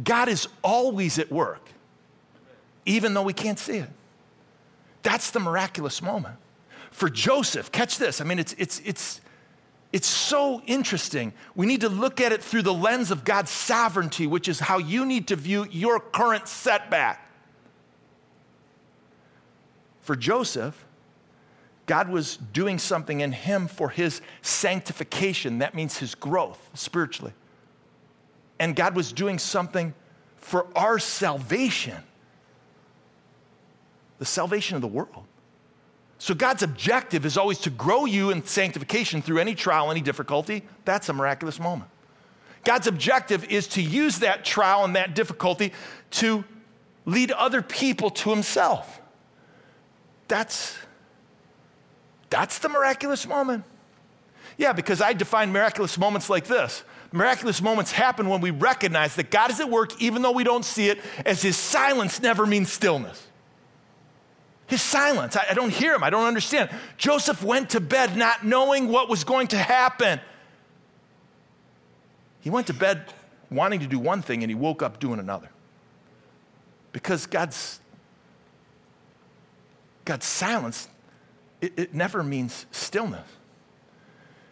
God 0.04 0.30
is 0.30 0.48
always 0.64 1.20
at 1.20 1.32
work, 1.32 1.70
even 2.86 3.14
though 3.14 3.24
we 3.24 3.34
can't 3.34 3.60
see 3.60 3.78
it. 3.78 3.90
That's 5.04 5.32
the 5.32 5.40
miraculous 5.40 6.02
moment. 6.02 6.36
For 6.92 7.10
Joseph, 7.10 7.72
catch 7.72 7.98
this. 7.98 8.20
I 8.20 8.24
mean, 8.24 8.40
it's, 8.40 8.54
it's, 8.58 8.82
it's, 8.84 9.22
it's 9.94 10.08
so 10.08 10.62
interesting. 10.66 11.34
We 11.56 11.66
need 11.66 11.82
to 11.82 11.90
look 11.90 12.20
at 12.20 12.32
it 12.32 12.44
through 12.44 12.64
the 12.64 12.74
lens 12.74 13.12
of 13.12 13.24
God's 13.24 13.52
sovereignty, 13.52 14.28
which 14.28 14.48
is 14.48 14.60
how 14.60 14.80
you 14.80 15.06
need 15.06 15.28
to 15.28 15.36
view 15.36 15.68
your 15.72 16.00
current 16.00 16.48
setback. 16.48 17.30
For 20.02 20.16
Joseph, 20.16 20.86
God 21.88 22.10
was 22.10 22.38
doing 22.38 22.78
something 22.78 23.22
in 23.22 23.32
him 23.32 23.68
for 23.68 23.90
his 23.90 24.22
sanctification. 24.42 25.60
That 25.60 25.74
means 25.74 25.98
his 25.98 26.14
growth 26.14 26.70
spiritually. 26.74 27.34
And 28.60 28.76
God 28.76 28.96
was 28.96 29.14
doing 29.14 29.40
something 29.40 29.94
for 30.36 30.68
our 30.76 31.00
salvation, 31.00 31.96
the 34.20 34.26
salvation 34.26 34.76
of 34.76 34.82
the 34.82 34.88
world. 34.88 35.26
So 36.20 36.34
God's 36.34 36.64
objective 36.64 37.26
is 37.26 37.38
always 37.38 37.60
to 37.60 37.70
grow 37.70 38.06
you 38.06 38.32
in 38.32 38.44
sanctification 38.44 39.22
through 39.22 39.40
any 39.40 39.56
trial, 39.56 39.90
any 39.90 40.02
difficulty. 40.02 40.64
That's 40.84 41.08
a 41.10 41.14
miraculous 41.14 41.60
moment. 41.60 41.90
God's 42.66 42.88
objective 42.88 43.46
is 43.46 43.68
to 43.70 43.82
use 43.82 44.20
that 44.20 44.44
trial 44.44 44.84
and 44.84 44.96
that 44.98 45.16
difficulty 45.16 45.72
to 46.12 46.44
lead 47.06 47.32
other 47.32 47.62
people 47.62 48.10
to 48.10 48.30
himself. 48.30 49.00
that's 50.28 50.78
that's 52.30 52.60
the 52.60 52.70
miraculous 52.70 53.28
moment. 53.28 53.64
Yeah, 54.58 54.74
because 54.74 55.02
I 55.02 55.14
define 55.14 55.52
miraculous 55.52 55.98
moments 55.98 56.30
like 56.30 56.46
this. 56.46 56.84
Miraculous 57.12 57.62
moments 57.62 57.92
happen 57.92 58.28
when 58.28 58.42
we 58.42 58.52
recognize 58.52 59.16
that 59.16 59.32
God 59.32 59.52
is 59.52 59.60
at 59.60 59.70
work 59.70 60.02
even 60.02 60.22
though 60.22 60.32
we 60.32 60.44
don't 60.44 60.66
see 60.66 60.90
it, 60.90 61.00
as 61.26 61.42
his 61.42 61.56
silence 61.56 62.22
never 62.22 62.46
means 62.46 62.72
stillness. 62.72 63.28
His 64.66 64.82
silence, 64.82 65.38
I, 65.38 65.46
I 65.52 65.54
don't 65.54 65.72
hear 65.72 65.94
him, 65.94 66.04
I 66.04 66.10
don't 66.10 66.26
understand. 66.26 66.70
Joseph 66.98 67.42
went 67.42 67.70
to 67.72 67.80
bed 67.80 68.18
not 68.18 68.46
knowing 68.46 68.90
what 68.90 69.08
was 69.08 69.24
going 69.24 69.48
to 69.48 69.58
happen. 69.58 70.20
He 72.42 72.50
went 72.50 72.68
to 72.68 72.74
bed 72.74 73.14
wanting 73.50 73.80
to 73.80 73.88
do 73.88 74.00
one 74.00 74.22
thing 74.22 74.44
and 74.44 74.50
he 74.50 74.56
woke 74.56 74.82
up 74.82 75.00
doing 75.00 75.20
another. 75.20 75.50
Because 76.92 77.26
God's 77.26 77.80
God's 80.04 80.26
silence, 80.26 80.88
it, 81.62 81.74
it 81.78 81.94
never 81.94 82.24
means 82.24 82.66
stillness. 82.72 83.28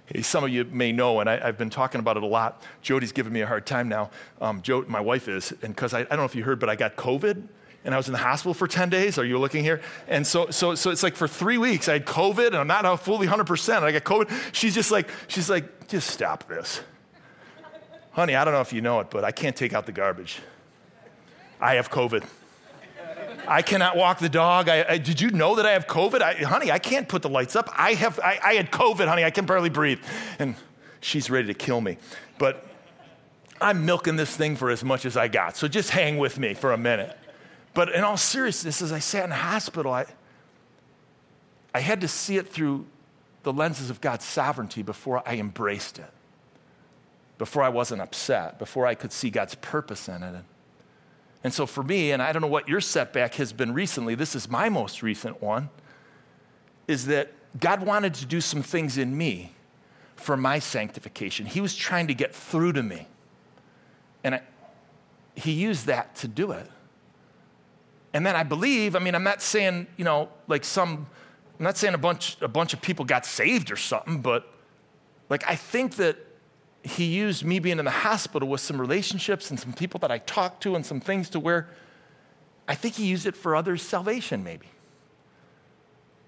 Hey, 0.08 0.22
some 0.22 0.44
of 0.44 0.52
you 0.52 0.66
may 0.66 0.92
know, 0.92 1.20
and 1.20 1.28
I, 1.28 1.38
have 1.38 1.58
been 1.58 1.72
talking 1.72 2.00
about 2.00 2.16
it 2.16 2.22
a 2.22 2.28
lot. 2.28 2.62
Jody's 2.84 3.12
giving 3.12 3.34
me 3.34 3.42
a 3.42 3.48
hard 3.48 3.66
time 3.66 3.90
now. 3.90 4.12
Um, 4.40 4.62
Jody, 4.62 4.88
my 4.88 5.00
wife 5.00 5.28
is, 5.28 5.52
and 5.64 5.76
because 5.76 5.96
I, 5.96 6.02
I 6.02 6.04
don't 6.04 6.20
know 6.20 6.26
if 6.26 6.36
you 6.36 6.44
heard, 6.44 6.60
but 6.60 6.70
I 6.70 6.76
got 6.76 6.96
COVID, 6.96 7.42
and 7.84 7.94
I 7.94 7.98
was 7.98 8.08
in 8.08 8.14
the 8.14 8.20
hospital 8.20 8.54
for 8.54 8.68
10 8.68 8.90
days. 8.90 9.18
Are 9.18 9.26
you 9.26 9.40
looking 9.40 9.64
here? 9.64 9.82
And 10.08 10.26
so, 10.26 10.50
so, 10.52 10.76
so 10.76 10.92
it's 10.92 11.02
like 11.02 11.16
for 11.16 11.28
three 11.28 11.58
weeks 11.58 11.88
I 11.88 11.94
had 11.94 12.06
COVID, 12.06 12.48
and 12.48 12.56
I'm 12.56 12.68
not 12.68 13.00
fully 13.04 13.26
100%. 13.28 13.84
I 13.84 13.92
got 13.92 14.04
COVID. 14.04 14.32
She's 14.54 14.76
just 14.76 14.92
like, 14.92 15.10
she's 15.28 15.50
like, 15.50 15.88
just 15.88 16.10
stop 16.12 16.48
this. 16.48 16.82
Honey, 18.12 18.36
I 18.36 18.46
don't 18.46 18.54
know 18.54 18.62
if 18.62 18.74
you 18.74 18.82
know 18.82 19.00
it, 19.00 19.10
but 19.10 19.24
I 19.24 19.32
can't 19.32 19.56
take 19.56 19.74
out 19.74 19.86
the 19.86 19.92
garbage. 19.92 20.40
I 21.60 21.76
have 21.76 21.90
COVID. 21.90 22.24
I 23.48 23.62
cannot 23.62 23.96
walk 23.96 24.20
the 24.20 24.30
dog. 24.30 24.70
I, 24.70 24.86
I, 24.90 24.98
did 24.98 25.22
you 25.22 25.30
know 25.32 25.56
that 25.56 25.66
I 25.66 25.72
have 25.72 25.88
COVID? 25.88 26.22
I, 26.22 26.34
honey, 26.36 26.72
I 26.72 26.80
can't 26.80 27.08
put 27.08 27.22
the 27.22 27.30
lights 27.30 27.56
up. 27.56 27.70
I, 27.75 27.94
have, 27.94 28.20
I, 28.20 28.40
I 28.44 28.54
had 28.56 28.72
COVID, 28.72 29.08
honey. 29.08 29.24
I 29.24 29.30
can 29.30 29.46
barely 29.46 29.70
breathe. 29.70 30.00
And 30.40 30.56
she's 31.02 31.30
ready 31.30 31.48
to 31.48 31.54
kill 31.54 31.82
me. 31.82 31.98
But 32.38 32.66
I'm 33.62 33.86
milking 33.86 34.16
this 34.16 34.36
thing 34.36 34.56
for 34.56 34.70
as 34.70 34.84
much 34.84 35.06
as 35.06 35.16
I 35.16 35.28
got. 35.28 35.58
So 35.58 35.68
just 35.68 35.90
hang 35.90 36.18
with 36.18 36.40
me 36.40 36.54
for 36.54 36.74
a 36.74 36.78
minute. 36.78 37.18
But 37.74 37.90
in 37.94 38.04
all 38.04 38.18
seriousness, 38.18 38.82
as 38.82 38.92
I 38.92 39.00
sat 39.00 39.24
in 39.24 39.30
the 39.30 39.36
hospital, 39.36 39.92
I, 39.92 40.06
I 41.74 41.80
had 41.80 42.02
to 42.02 42.08
see 42.08 42.38
it 42.38 42.48
through 42.48 42.86
the 43.44 43.54
lenses 43.54 43.90
of 43.90 44.02
God's 44.02 44.25
sovereignty 44.25 44.82
before 44.82 45.22
I 45.25 45.36
embraced 45.36 46.00
it, 46.00 46.12
before 47.38 47.64
I 47.64 47.70
wasn't 47.70 48.02
upset, 48.02 48.58
before 48.60 48.88
I 48.88 48.96
could 48.96 49.12
see 49.12 49.30
God's 49.30 49.56
purpose 49.56 50.08
in 50.08 50.24
it. 50.24 50.44
And 51.46 51.54
so 51.54 51.68
for 51.68 51.84
me, 51.84 52.12
and 52.12 52.24
I 52.24 52.32
don't 52.32 52.42
know 52.42 52.48
what 52.48 52.68
your 52.68 52.82
setback 52.82 53.36
has 53.36 53.54
been 53.54 53.72
recently, 53.72 54.16
this 54.16 54.34
is 54.34 54.50
my 54.50 54.68
most 54.68 55.04
recent 55.04 55.44
one, 55.44 55.70
is 56.88 57.06
that 57.06 57.34
God 57.60 57.86
wanted 57.86 58.16
to 58.16 58.25
do 58.25 58.42
some 58.42 58.64
things 58.64 58.98
in 58.98 59.16
me 59.16 59.54
for 60.16 60.36
my 60.36 60.58
sanctification. 60.58 61.46
He 61.46 61.62
was 61.62 61.75
trying 61.75 62.08
to 62.08 62.16
get 62.16 62.34
through 62.34 62.74
to 62.74 62.82
me. 62.82 63.08
And 64.24 64.34
I, 64.34 64.42
He 65.36 65.52
used 65.52 65.86
that 65.86 66.16
to 66.16 66.28
do 66.28 66.52
it. 66.52 66.68
And 68.12 68.25
then 68.25 68.36
I 68.36 68.42
believe, 68.42 68.96
I 68.96 69.00
mean, 69.00 69.14
I'm 69.14 69.24
not 69.24 69.40
saying, 69.40 69.86
you 69.98 70.04
know, 70.04 70.30
like 70.48 70.64
some, 70.64 71.06
I'm 71.60 71.64
not 71.64 71.78
saying 71.78 71.94
a 71.94 72.00
bunch, 72.00 72.38
a 72.42 72.48
bunch 72.48 72.74
of 72.74 72.82
people 72.82 73.06
got 73.06 73.24
saved 73.24 73.70
or 73.70 73.78
something, 73.78 74.20
but 74.20 74.52
like 75.30 75.48
I 75.48 75.54
think 75.56 75.98
that 75.98 76.18
he 76.86 77.06
used 77.06 77.44
me 77.44 77.58
being 77.58 77.80
in 77.80 77.86
the 77.86 77.92
hospital 77.92 78.48
with 78.48 78.62
some 78.62 78.80
relationships 78.80 79.50
and 79.50 79.60
some 79.60 79.74
people 79.74 80.00
that 80.01 80.12
I 80.12 80.20
talked 80.20 80.62
to 80.63 80.75
and 80.75 80.86
some 80.86 81.00
things 81.00 81.30
to 81.32 81.39
where 81.39 81.68
I 82.68 82.75
think 82.75 82.96
he 82.96 83.08
used 83.08 83.25
it 83.25 83.36
for 83.36 83.56
others' 83.56 83.82
salvation, 83.82 84.44
maybe. 84.44 84.68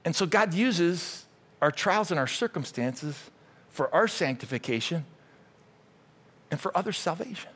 And 0.03 0.15
so 0.15 0.25
God 0.25 0.55
uses 0.55 1.25
our 1.61 1.69
trials 1.69 2.09
and 2.09 2.19
our 2.19 2.27
circumstances 2.27 3.29
for 3.69 3.93
our 3.93 4.07
sanctification 4.07 5.05
and 6.49 6.59
for 6.59 6.75
others' 6.75 6.97
salvation. 6.97 7.51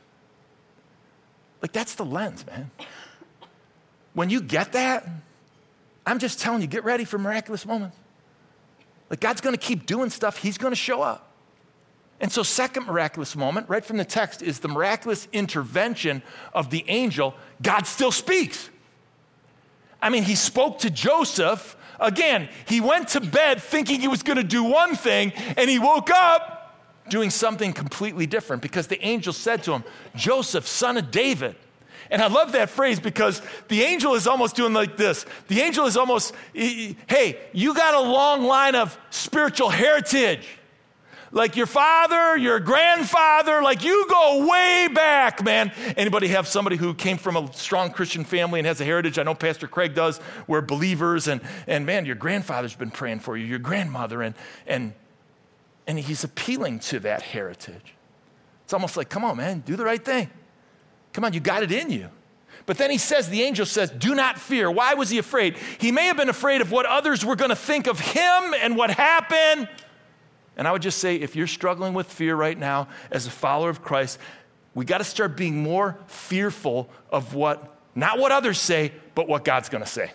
Like, 1.61 1.71
that's 1.71 1.95
the 1.95 2.05
lens, 2.05 2.45
man. 2.45 2.69
When 4.13 4.29
you 4.29 4.41
get 4.41 4.73
that, 4.73 5.07
I'm 6.05 6.19
just 6.19 6.39
telling 6.39 6.61
you, 6.61 6.67
get 6.67 6.83
ready 6.83 7.05
for 7.05 7.17
miraculous 7.17 7.65
moments. 7.65 7.97
Like, 9.09 9.21
God's 9.21 9.41
gonna 9.41 9.57
keep 9.57 9.87
doing 9.87 10.11
stuff, 10.11 10.37
He's 10.37 10.59
gonna 10.59 10.75
show 10.75 11.01
up. 11.01 11.30
And 12.21 12.31
so, 12.31 12.43
second 12.43 12.85
miraculous 12.85 13.35
moment, 13.35 13.67
right 13.67 13.83
from 13.83 13.97
the 13.97 14.05
text, 14.05 14.43
is 14.43 14.59
the 14.59 14.67
miraculous 14.67 15.27
intervention 15.33 16.21
of 16.53 16.69
the 16.69 16.85
angel. 16.87 17.33
God 17.63 17.87
still 17.87 18.11
speaks. 18.11 18.69
I 19.99 20.11
mean, 20.11 20.21
he 20.23 20.35
spoke 20.35 20.79
to 20.79 20.91
Joseph. 20.91 21.75
Again, 21.99 22.47
he 22.67 22.79
went 22.79 23.09
to 23.09 23.21
bed 23.21 23.59
thinking 23.59 23.99
he 23.99 24.07
was 24.07 24.21
going 24.21 24.37
to 24.37 24.43
do 24.43 24.63
one 24.63 24.95
thing, 24.95 25.33
and 25.57 25.67
he 25.67 25.79
woke 25.79 26.11
up 26.11 26.77
doing 27.09 27.31
something 27.31 27.73
completely 27.73 28.27
different 28.27 28.61
because 28.61 28.85
the 28.85 29.03
angel 29.03 29.33
said 29.33 29.63
to 29.63 29.73
him, 29.73 29.83
Joseph, 30.15 30.67
son 30.67 30.97
of 30.97 31.09
David. 31.09 31.55
And 32.11 32.21
I 32.21 32.27
love 32.27 32.51
that 32.51 32.69
phrase 32.69 32.99
because 32.99 33.41
the 33.67 33.81
angel 33.81 34.13
is 34.13 34.27
almost 34.27 34.55
doing 34.55 34.73
like 34.73 34.95
this. 34.95 35.25
The 35.47 35.61
angel 35.61 35.87
is 35.87 35.97
almost, 35.97 36.35
hey, 36.53 37.39
you 37.51 37.73
got 37.73 37.95
a 37.95 38.01
long 38.01 38.43
line 38.43 38.75
of 38.75 38.95
spiritual 39.09 39.69
heritage 39.69 40.47
like 41.31 41.55
your 41.55 41.65
father, 41.65 42.37
your 42.37 42.59
grandfather, 42.59 43.61
like 43.61 43.83
you 43.83 44.05
go 44.09 44.47
way 44.49 44.87
back, 44.93 45.43
man. 45.43 45.71
Anybody 45.95 46.27
have 46.29 46.47
somebody 46.47 46.75
who 46.75 46.93
came 46.93 47.17
from 47.17 47.37
a 47.37 47.51
strong 47.53 47.91
Christian 47.91 48.23
family 48.23 48.59
and 48.59 48.67
has 48.67 48.81
a 48.81 48.85
heritage? 48.85 49.17
I 49.17 49.23
know 49.23 49.33
Pastor 49.33 49.67
Craig 49.67 49.93
does. 49.93 50.19
We're 50.47 50.61
believers, 50.61 51.27
and, 51.27 51.41
and 51.67 51.85
man, 51.85 52.05
your 52.05 52.15
grandfather's 52.15 52.75
been 52.75 52.91
praying 52.91 53.19
for 53.19 53.37
you, 53.37 53.45
your 53.45 53.59
grandmother, 53.59 54.21
and, 54.21 54.35
and, 54.67 54.93
and 55.87 55.97
he's 55.97 56.23
appealing 56.23 56.79
to 56.79 56.99
that 57.01 57.21
heritage. 57.21 57.95
It's 58.65 58.73
almost 58.73 58.97
like, 58.97 59.09
come 59.09 59.23
on, 59.23 59.37
man, 59.37 59.63
do 59.65 59.75
the 59.75 59.85
right 59.85 60.03
thing. 60.03 60.29
Come 61.13 61.25
on, 61.25 61.33
you 61.33 61.39
got 61.39 61.63
it 61.63 61.71
in 61.71 61.89
you. 61.89 62.09
But 62.65 62.77
then 62.77 62.91
he 62.91 62.97
says, 62.97 63.27
the 63.27 63.41
angel 63.41 63.65
says, 63.65 63.89
Do 63.89 64.13
not 64.15 64.37
fear. 64.37 64.69
Why 64.69 64.93
was 64.93 65.09
he 65.09 65.17
afraid? 65.17 65.57
He 65.79 65.91
may 65.91 66.05
have 66.05 66.17
been 66.17 66.29
afraid 66.29 66.61
of 66.61 66.71
what 66.71 66.85
others 66.85 67.25
were 67.25 67.35
going 67.35 67.49
to 67.49 67.55
think 67.55 67.87
of 67.87 67.99
him 67.99 68.53
and 68.61 68.77
what 68.77 68.91
happened. 68.91 69.67
And 70.57 70.67
I 70.67 70.71
would 70.71 70.81
just 70.81 70.99
say 70.99 71.15
if 71.15 71.35
you're 71.35 71.47
struggling 71.47 71.93
with 71.93 72.11
fear 72.11 72.35
right 72.35 72.57
now 72.57 72.87
as 73.09 73.25
a 73.25 73.31
follower 73.31 73.69
of 73.69 73.81
Christ, 73.81 74.19
we 74.73 74.85
got 74.85 74.99
to 74.99 75.03
start 75.03 75.35
being 75.35 75.63
more 75.63 75.97
fearful 76.07 76.89
of 77.09 77.33
what, 77.33 77.77
not 77.95 78.19
what 78.19 78.31
others 78.31 78.59
say, 78.59 78.91
but 79.15 79.27
what 79.27 79.43
God's 79.43 79.69
going 79.69 79.83
to 79.83 79.89
say. 79.89 80.11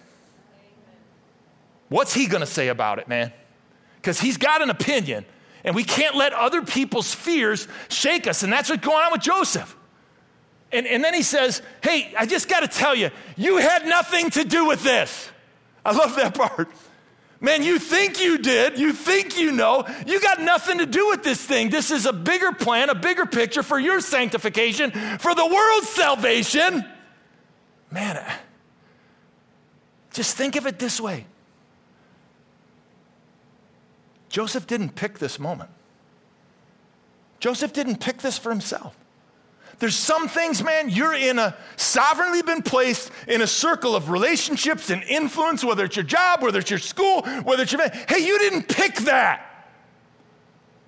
What's 1.89 2.15
He 2.15 2.27
going 2.27 2.41
to 2.41 2.47
say 2.47 2.69
about 2.69 2.99
it, 2.99 3.09
man? 3.09 3.33
Because 3.97 4.21
He's 4.21 4.37
got 4.37 4.63
an 4.63 4.71
opinion, 4.71 5.25
and 5.65 5.75
we 5.75 5.85
can't 5.85 6.15
let 6.15 6.33
other 6.33 6.63
people's 6.63 7.15
fears 7.15 7.69
shake 7.89 8.27
us. 8.27 8.43
And 8.43 8.53
that's 8.53 8.71
what's 8.71 8.85
going 8.85 9.05
on 9.05 9.13
with 9.13 9.23
Joseph. 9.23 9.77
And, 10.73 10.87
and 10.87 11.03
then 11.03 11.15
he 11.15 11.23
says, 11.23 11.63
Hey, 11.83 12.13
I 12.19 12.27
just 12.27 12.49
got 12.49 12.61
to 12.61 12.69
tell 12.69 12.95
you, 12.95 13.11
you 13.37 13.59
had 13.59 13.87
nothing 13.87 14.31
to 14.31 14.45
do 14.45 14.67
with 14.67 14.83
this. 14.83 15.31
I 15.85 15.93
love 15.93 16.17
that 16.17 16.35
part. 16.35 16.69
Man, 17.41 17.63
you 17.63 17.79
think 17.79 18.21
you 18.21 18.39
did. 18.39 18.79
You 18.79 18.93
think 18.93 19.39
you 19.39 19.53
know. 19.53 19.87
You 20.07 20.21
got 20.21 20.41
nothing 20.41 20.79
to 20.79 20.87
do 20.87 21.09
with 21.09 21.23
this 21.23 21.43
thing. 21.43 21.69
This 21.69 21.91
is 21.91 22.07
a 22.07 22.13
bigger 22.13 22.53
plan, 22.53 22.89
a 22.89 22.95
bigger 22.95 23.27
picture 23.27 23.63
for 23.63 23.79
your 23.79 24.01
sanctification, 24.01 24.91
for 25.19 25.35
the 25.35 25.47
world's 25.47 25.89
salvation. 25.89 26.85
Man, 27.91 28.25
just 30.13 30.37
think 30.37 30.57
of 30.57 30.67
it 30.67 30.79
this 30.79 31.01
way 31.01 31.27
Joseph 34.29 34.67
didn't 34.67 34.95
pick 34.95 35.19
this 35.19 35.39
moment, 35.39 35.71
Joseph 37.39 37.73
didn't 37.73 38.01
pick 38.01 38.19
this 38.19 38.39
for 38.39 38.51
himself. 38.51 38.97
There's 39.79 39.95
some 39.95 40.27
things, 40.27 40.63
man, 40.63 40.89
you're 40.89 41.15
in 41.15 41.39
a 41.39 41.55
sovereignly 41.77 42.43
been 42.43 42.63
placed 42.63 43.11
in 43.29 43.43
a 43.43 43.47
circle 43.47 43.95
of 43.95 44.11
relationships 44.11 44.89
and 44.89 45.03
influence, 45.03 45.63
whether 45.63 45.85
it's 45.85 45.97
your 45.97 46.05
job, 46.05 46.43
whether 46.43 46.61
it's 46.61 46.71
your 46.71 46.79
school, 46.79 47.23
whether 47.43 47.63
it's 47.63 47.73
your, 47.73 47.87
hey, 48.09 48.25
you 48.27 48.39
didn't 48.39 48.69
pick 48.69 48.97
that. 49.01 49.43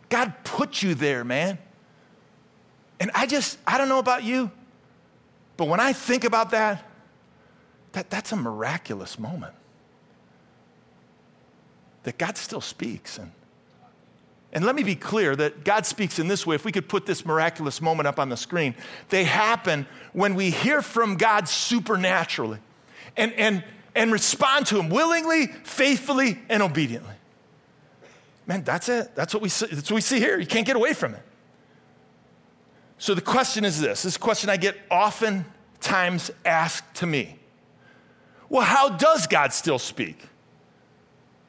God 0.09 0.33
put 0.43 0.83
you 0.83 0.95
there, 0.95 1.23
man. 1.23 1.59
And 2.99 3.11
I 3.15 3.27
just, 3.27 3.59
I 3.67 3.77
don't 3.77 3.91
know 3.91 3.99
about 3.99 4.25
you, 4.25 4.51
but 5.59 5.69
when 5.69 5.81
I 5.81 5.93
think 5.93 6.25
about 6.25 6.51
that, 6.51 6.83
that 7.93 8.11
that's 8.11 8.33
a 8.33 8.37
miraculous 8.37 9.19
moment. 9.19 9.55
That 12.05 12.17
God 12.17 12.37
still 12.37 12.61
speaks 12.61 13.19
and 13.19 13.33
and 14.53 14.65
let 14.65 14.75
me 14.75 14.83
be 14.83 14.95
clear 14.95 15.37
that 15.37 15.65
God 15.65 15.85
speaks 15.85 16.19
in 16.19 16.27
this 16.27 16.47
way. 16.47 16.55
If 16.55 16.65
we 16.65 16.73
could 16.73 16.89
put 16.89 17.05
this 17.05 17.27
miraculous 17.27 17.83
moment 17.83 18.07
up 18.07 18.19
on 18.19 18.31
the 18.31 18.37
screen, 18.37 18.75
they 19.11 19.25
happen 19.25 19.87
when 20.13 20.35
we 20.35 20.51
hear 20.51 20.81
from 20.81 21.17
God 21.17 21.49
supernaturally 21.49 22.59
and, 23.17 23.33
and, 23.35 23.63
and 23.95 24.11
respond 24.11 24.67
to 24.69 24.79
Him 24.79 24.89
willingly, 24.89 25.49
faithfully, 25.65 26.39
and 26.49 26.63
obediently. 26.63 27.15
Man, 28.47 28.65
that's 28.65 28.89
it. 28.89 29.15
That's 29.15 29.35
what, 29.35 29.43
we 29.43 29.51
see, 29.51 29.67
that's 29.67 29.91
what 29.91 29.97
we 29.97 30.01
see 30.01 30.19
here. 30.19 30.39
You 30.39 30.47
can't 30.47 30.67
get 30.67 30.77
away 30.77 30.95
from 30.95 31.15
it. 31.15 31.23
So 32.97 33.15
the 33.15 33.21
question 33.21 33.65
is 33.65 33.81
this 33.81 34.03
this 34.03 34.17
question 34.17 34.51
I 34.51 34.57
get 34.57 34.77
often 34.91 35.45
times 35.81 36.31
asked 36.45 36.97
to 36.97 37.07
me 37.07 37.39
Well, 38.49 38.65
how 38.65 38.89
does 38.89 39.27
God 39.27 39.53
still 39.53 39.79
speak? 39.79 40.19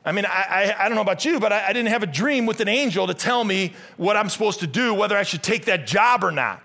I 0.09 0.11
mean, 0.11 0.25
I, 0.25 0.73
I, 0.79 0.85
I 0.85 0.89
don't 0.89 0.95
know 0.95 1.03
about 1.03 1.23
you, 1.23 1.39
but 1.39 1.53
I, 1.53 1.67
I 1.67 1.71
didn't 1.71 1.89
have 1.89 2.01
a 2.01 2.07
dream 2.07 2.47
with 2.47 2.61
an 2.61 2.67
angel 2.67 3.05
to 3.05 3.13
tell 3.13 3.43
me 3.43 3.73
what 3.95 4.17
I'm 4.17 4.27
supposed 4.27 4.61
to 4.61 4.67
do, 4.67 4.91
whether 4.95 5.15
I 5.15 5.21
should 5.21 5.43
take 5.43 5.65
that 5.65 5.85
job 5.85 6.23
or 6.23 6.31
not, 6.31 6.63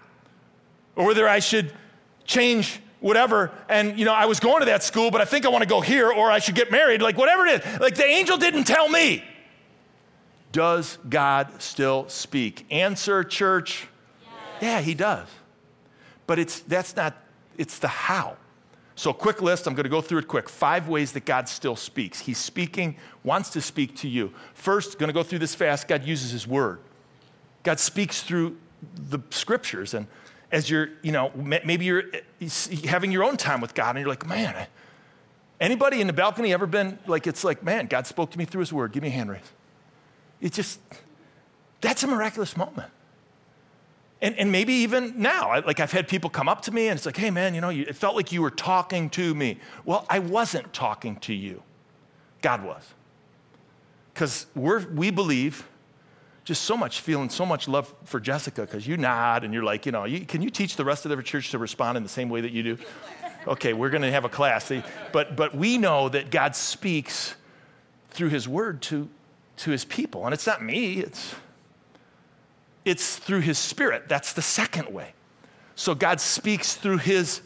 or 0.96 1.04
whether 1.04 1.28
I 1.28 1.40
should 1.40 1.70
change 2.24 2.80
whatever. 3.00 3.52
And, 3.68 3.98
you 3.98 4.06
know, 4.06 4.14
I 4.14 4.24
was 4.24 4.40
going 4.40 4.60
to 4.60 4.64
that 4.64 4.82
school, 4.82 5.10
but 5.10 5.20
I 5.20 5.26
think 5.26 5.44
I 5.44 5.50
want 5.50 5.60
to 5.60 5.68
go 5.68 5.82
here, 5.82 6.10
or 6.10 6.30
I 6.30 6.38
should 6.38 6.54
get 6.54 6.70
married, 6.70 7.02
like 7.02 7.18
whatever 7.18 7.44
it 7.44 7.62
is. 7.62 7.80
Like 7.80 7.96
the 7.96 8.06
angel 8.06 8.38
didn't 8.38 8.64
tell 8.64 8.88
me. 8.88 9.22
Does 10.50 10.96
God 11.06 11.60
still 11.60 12.08
speak? 12.08 12.64
Answer, 12.70 13.24
church. 13.24 13.88
Yeah, 14.62 14.80
he 14.80 14.94
does. 14.94 15.28
But 16.26 16.38
it's 16.38 16.60
that's 16.60 16.96
not 16.96 17.14
it's 17.58 17.78
the 17.78 17.88
how. 17.88 18.38
So, 18.96 19.12
quick 19.12 19.42
list, 19.42 19.66
I'm 19.66 19.74
going 19.74 19.84
to 19.84 19.90
go 19.90 20.00
through 20.00 20.18
it 20.18 20.28
quick. 20.28 20.48
Five 20.48 20.88
ways 20.88 21.12
that 21.12 21.24
God 21.24 21.48
still 21.48 21.74
speaks. 21.74 22.20
He's 22.20 22.38
speaking, 22.38 22.96
wants 23.24 23.50
to 23.50 23.60
speak 23.60 23.96
to 23.96 24.08
you. 24.08 24.32
First, 24.54 24.98
going 24.98 25.08
to 25.08 25.12
go 25.12 25.24
through 25.24 25.40
this 25.40 25.54
fast, 25.54 25.88
God 25.88 26.04
uses 26.04 26.30
His 26.30 26.46
Word. 26.46 26.78
God 27.64 27.80
speaks 27.80 28.22
through 28.22 28.56
the 28.94 29.18
scriptures. 29.30 29.94
And 29.94 30.06
as 30.52 30.70
you're, 30.70 30.90
you 31.02 31.10
know, 31.10 31.32
maybe 31.34 31.84
you're 31.84 32.04
eh, 32.12 32.48
having 32.84 33.10
your 33.10 33.24
own 33.24 33.36
time 33.36 33.60
with 33.60 33.74
God 33.74 33.96
and 33.96 33.98
you're 34.00 34.08
like, 34.08 34.26
man, 34.28 34.66
anybody 35.60 36.00
in 36.00 36.06
the 36.06 36.12
balcony 36.12 36.52
ever 36.52 36.66
been 36.66 36.98
like, 37.08 37.26
it's 37.26 37.42
like, 37.42 37.64
man, 37.64 37.86
God 37.86 38.06
spoke 38.06 38.30
to 38.30 38.38
me 38.38 38.44
through 38.44 38.60
His 38.60 38.72
Word. 38.72 38.92
Give 38.92 39.02
me 39.02 39.08
a 39.08 39.12
hand 39.12 39.30
raise. 39.30 39.40
It's 40.40 40.54
just, 40.54 40.78
that's 41.80 42.04
a 42.04 42.06
miraculous 42.06 42.56
moment. 42.56 42.92
And, 44.24 44.38
and 44.38 44.50
maybe 44.50 44.72
even 44.72 45.12
now, 45.20 45.50
I, 45.50 45.58
like 45.58 45.80
I've 45.80 45.92
had 45.92 46.08
people 46.08 46.30
come 46.30 46.48
up 46.48 46.62
to 46.62 46.72
me 46.72 46.88
and 46.88 46.96
it's 46.96 47.04
like, 47.04 47.18
hey 47.18 47.30
man, 47.30 47.54
you 47.54 47.60
know, 47.60 47.68
you, 47.68 47.84
it 47.86 47.94
felt 47.94 48.16
like 48.16 48.32
you 48.32 48.40
were 48.40 48.50
talking 48.50 49.10
to 49.10 49.34
me. 49.34 49.58
Well, 49.84 50.06
I 50.08 50.18
wasn't 50.20 50.72
talking 50.72 51.16
to 51.16 51.34
you, 51.34 51.62
God 52.40 52.64
was. 52.64 52.82
Because 54.14 54.46
we 54.54 55.10
believe 55.10 55.68
just 56.44 56.62
so 56.62 56.74
much 56.74 57.02
feeling 57.02 57.28
so 57.28 57.44
much 57.44 57.68
love 57.68 57.92
for 58.04 58.18
Jessica 58.18 58.62
because 58.62 58.86
you 58.86 58.96
nod 58.96 59.44
and 59.44 59.52
you're 59.52 59.62
like, 59.62 59.84
you 59.84 59.92
know, 59.92 60.04
you, 60.04 60.24
can 60.24 60.40
you 60.40 60.48
teach 60.48 60.76
the 60.76 60.86
rest 60.86 61.04
of 61.04 61.14
the 61.14 61.22
church 61.22 61.50
to 61.50 61.58
respond 61.58 61.98
in 61.98 62.02
the 62.02 62.08
same 62.08 62.30
way 62.30 62.40
that 62.40 62.52
you 62.52 62.62
do? 62.62 62.78
Okay, 63.46 63.74
we're 63.74 63.90
going 63.90 64.02
to 64.02 64.10
have 64.10 64.24
a 64.24 64.30
class. 64.30 64.72
But, 65.12 65.36
but 65.36 65.54
we 65.54 65.76
know 65.76 66.08
that 66.08 66.30
God 66.30 66.56
speaks 66.56 67.34
through 68.08 68.30
his 68.30 68.48
word 68.48 68.80
to, 68.82 69.06
to 69.58 69.70
his 69.70 69.84
people. 69.84 70.24
And 70.24 70.32
it's 70.32 70.46
not 70.46 70.62
me, 70.62 71.00
it's 71.00 71.34
it's 72.84 73.16
through 73.16 73.40
his 73.40 73.58
spirit. 73.58 74.08
That's 74.08 74.32
the 74.32 74.42
second 74.42 74.92
way. 74.92 75.14
So 75.74 75.94
God 75.94 76.20
speaks 76.20 76.74
through 76.74 76.98
his 76.98 77.40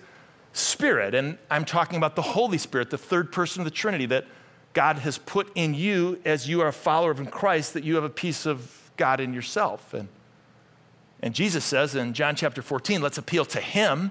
spirit. 0.53 1.15
And 1.15 1.39
I'm 1.51 1.65
talking 1.65 1.97
about 1.97 2.17
the 2.17 2.23
Holy 2.23 2.59
Spirit, 2.59 2.91
the 2.91 2.99
third 2.99 3.33
person 3.33 3.61
of 3.61 3.65
the 3.65 3.71
Trinity 3.71 4.07
that 4.07 4.27
God 4.73 4.99
has 4.99 5.19
put 5.19 5.51
in 5.55 5.75
you 5.75 6.21
as 6.25 6.49
you 6.49 6.61
are 6.61 6.69
a 6.69 6.73
follower 6.73 7.11
of 7.11 7.31
Christ, 7.31 7.75
that 7.75 7.85
you 7.85 7.95
have 7.95 8.05
a 8.05 8.11
piece 8.11 8.47
of 8.47 8.91
God 8.97 9.21
in 9.21 9.33
yourself. 9.33 9.95
And, 9.95 10.09
and 11.21 11.35
Jesus 11.35 11.65
says 11.65 11.95
in 11.95 12.13
John 12.13 12.37
chapter 12.37 12.63
14, 12.63 13.01
let's 13.01 13.19
appeal 13.19 13.45
to 13.47 13.61
him. 13.61 14.11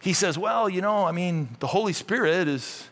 He 0.00 0.12
says, 0.12 0.38
Well, 0.38 0.68
you 0.68 0.80
know, 0.80 1.04
I 1.04 1.12
mean, 1.12 1.56
the 1.60 1.66
Holy 1.66 1.92
Spirit 1.92 2.48
is, 2.48 2.88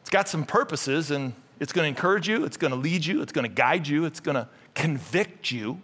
it's 0.00 0.10
got 0.10 0.28
some 0.28 0.44
purposes 0.44 1.10
and 1.10 1.34
it's 1.60 1.72
going 1.72 1.84
to 1.84 1.88
encourage 1.88 2.28
you, 2.28 2.44
it's 2.44 2.56
going 2.56 2.72
to 2.72 2.78
lead 2.78 3.04
you, 3.04 3.22
it's 3.22 3.32
going 3.32 3.48
to 3.48 3.54
guide 3.54 3.86
you, 3.86 4.04
it's 4.04 4.20
going 4.20 4.36
to 4.36 4.48
convict 4.74 5.50
you 5.50 5.82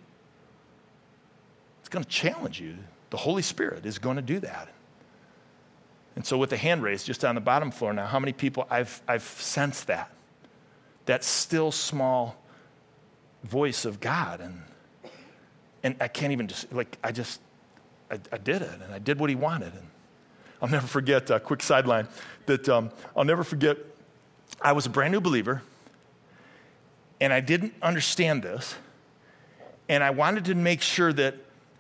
going 1.95 2.05
to 2.05 2.11
challenge 2.11 2.61
you. 2.61 2.77
The 3.11 3.17
Holy 3.17 3.43
Spirit 3.43 3.87
is 3.87 3.99
going 3.99 4.17
to 4.17 4.23
do 4.23 4.41
that. 4.41 4.69
And 6.17 6.27
so, 6.27 6.37
with 6.37 6.51
the 6.51 6.57
hand 6.57 6.83
raised 6.83 7.07
just 7.07 7.25
on 7.25 7.35
the 7.35 7.41
bottom 7.41 7.71
floor 7.71 7.93
now, 7.93 8.07
how 8.07 8.19
many 8.19 8.33
people 8.33 8.67
I've, 8.71 9.01
I've 9.09 9.23
sensed 9.23 9.87
that? 9.87 10.11
That 11.07 11.25
still 11.25 11.73
small 11.73 12.37
voice 13.45 13.85
of 13.85 14.01
God. 14.01 14.41
And, 14.41 14.63
and 15.83 15.97
I 16.01 16.09
can't 16.09 16.33
even 16.33 16.49
just, 16.49 16.73
like, 16.73 16.99
I 17.03 17.13
just, 17.13 17.41
I, 18.11 18.19
I 18.33 18.39
did 18.39 18.63
it 18.63 18.81
and 18.83 18.93
I 18.93 18.99
did 18.99 19.19
what 19.19 19.31
He 19.31 19.37
wanted. 19.37 19.73
And 19.75 19.87
I'll 20.63 20.69
never 20.69 20.87
forget, 20.87 21.31
a 21.31 21.41
quick 21.41 21.63
sideline, 21.63 22.09
that 22.47 22.69
um, 22.69 22.91
I'll 23.17 23.25
never 23.25 23.45
forget, 23.45 23.77
I 24.61 24.73
was 24.73 24.87
a 24.87 24.91
brand 24.91 25.13
new 25.13 25.21
believer 25.21 25.63
and 27.21 27.33
I 27.33 27.41
didn't 27.41 27.75
understand 27.83 28.43
this. 28.43 28.77
And 29.89 30.03
I 30.03 30.11
wanted 30.11 30.47
to 30.47 30.55
make 30.55 30.81
sure 30.81 31.13
that 31.13 31.35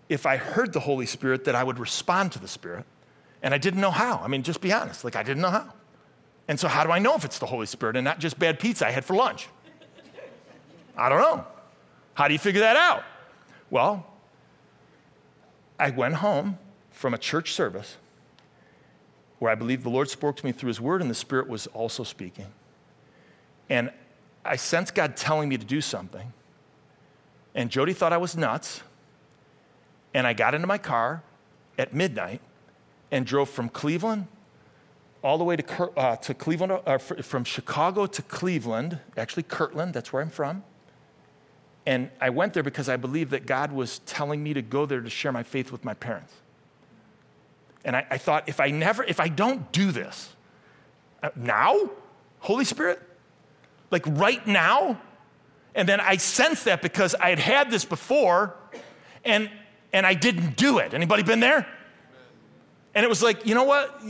if 0.08 0.26
I 0.26 0.36
heard 0.36 0.72
the 0.72 0.80
Holy 0.80 1.06
Spirit, 1.06 1.44
that 1.44 1.54
I 1.54 1.64
would 1.64 1.78
respond 1.78 2.32
to 2.32 2.38
the 2.38 2.48
Spirit. 2.48 2.84
And 3.42 3.52
I 3.52 3.58
didn't 3.58 3.80
know 3.80 3.90
how. 3.90 4.18
I 4.18 4.28
mean, 4.28 4.42
just 4.42 4.60
be 4.60 4.72
honest, 4.72 5.04
like 5.04 5.16
I 5.16 5.22
didn't 5.22 5.42
know 5.42 5.50
how. 5.50 5.72
And 6.48 6.58
so, 6.60 6.68
how 6.68 6.84
do 6.84 6.90
I 6.90 6.98
know 6.98 7.14
if 7.14 7.24
it's 7.24 7.38
the 7.38 7.46
Holy 7.46 7.66
Spirit 7.66 7.96
and 7.96 8.04
not 8.04 8.18
just 8.18 8.38
bad 8.38 8.58
pizza 8.58 8.86
I 8.86 8.90
had 8.90 9.04
for 9.04 9.14
lunch? 9.14 9.48
I 10.96 11.08
don't 11.08 11.20
know. 11.20 11.46
How 12.14 12.28
do 12.28 12.32
you 12.32 12.38
figure 12.38 12.60
that 12.60 12.76
out? 12.76 13.02
Well, 13.70 14.06
I 15.78 15.90
went 15.90 16.16
home 16.16 16.58
from 16.90 17.14
a 17.14 17.18
church 17.18 17.52
service 17.52 17.96
where 19.40 19.50
I 19.50 19.54
believe 19.56 19.82
the 19.82 19.90
Lord 19.90 20.08
spoke 20.08 20.36
to 20.36 20.46
me 20.46 20.52
through 20.52 20.68
His 20.68 20.80
Word 20.80 21.00
and 21.00 21.10
the 21.10 21.14
Spirit 21.14 21.48
was 21.48 21.66
also 21.68 22.04
speaking. 22.04 22.46
And 23.68 23.90
I 24.44 24.56
sensed 24.56 24.94
God 24.94 25.16
telling 25.16 25.48
me 25.48 25.56
to 25.56 25.64
do 25.64 25.80
something. 25.80 26.32
And 27.54 27.70
Jody 27.70 27.92
thought 27.92 28.12
I 28.12 28.16
was 28.18 28.36
nuts. 28.36 28.82
And 30.14 30.26
I 30.26 30.32
got 30.32 30.54
into 30.54 30.66
my 30.66 30.78
car 30.78 31.22
at 31.76 31.92
midnight 31.92 32.40
and 33.10 33.26
drove 33.26 33.50
from 33.50 33.68
Cleveland 33.68 34.28
all 35.24 35.38
the 35.38 35.44
way 35.44 35.56
to, 35.56 35.90
uh, 35.98 36.16
to 36.16 36.34
Cleveland, 36.34 36.80
uh, 36.86 36.98
from 36.98 37.44
Chicago 37.44 38.04
to 38.06 38.22
Cleveland, 38.22 38.98
actually 39.16 39.42
Kirtland, 39.42 39.94
that's 39.94 40.12
where 40.12 40.22
I'm 40.22 40.28
from. 40.28 40.62
And 41.86 42.10
I 42.20 42.30
went 42.30 42.52
there 42.52 42.62
because 42.62 42.90
I 42.90 42.96
believed 42.96 43.30
that 43.30 43.46
God 43.46 43.72
was 43.72 44.00
telling 44.00 44.42
me 44.42 44.52
to 44.52 44.60
go 44.60 44.84
there 44.84 45.00
to 45.00 45.10
share 45.10 45.32
my 45.32 45.42
faith 45.42 45.72
with 45.72 45.84
my 45.84 45.94
parents. 45.94 46.32
And 47.86 47.96
I, 47.96 48.06
I 48.10 48.18
thought, 48.18 48.48
if 48.48 48.60
I 48.60 48.70
never, 48.70 49.02
if 49.04 49.18
I 49.18 49.28
don't 49.28 49.72
do 49.72 49.92
this, 49.92 50.34
uh, 51.22 51.30
now, 51.36 51.90
Holy 52.40 52.64
Spirit, 52.66 53.02
like 53.90 54.06
right 54.06 54.46
now, 54.46 55.00
and 55.74 55.88
then 55.88 56.00
I 56.00 56.18
sensed 56.18 56.66
that 56.66 56.82
because 56.82 57.14
I 57.14 57.30
had 57.30 57.38
had 57.38 57.70
this 57.70 57.84
before, 57.84 58.54
and 59.24 59.50
and 59.94 60.04
I 60.04 60.12
didn't 60.12 60.56
do 60.56 60.78
it. 60.78 60.92
Anybody 60.92 61.22
been 61.22 61.40
there? 61.40 61.66
And 62.96 63.04
it 63.04 63.08
was 63.08 63.22
like, 63.22 63.46
you 63.46 63.54
know 63.54 63.62
what? 63.62 64.00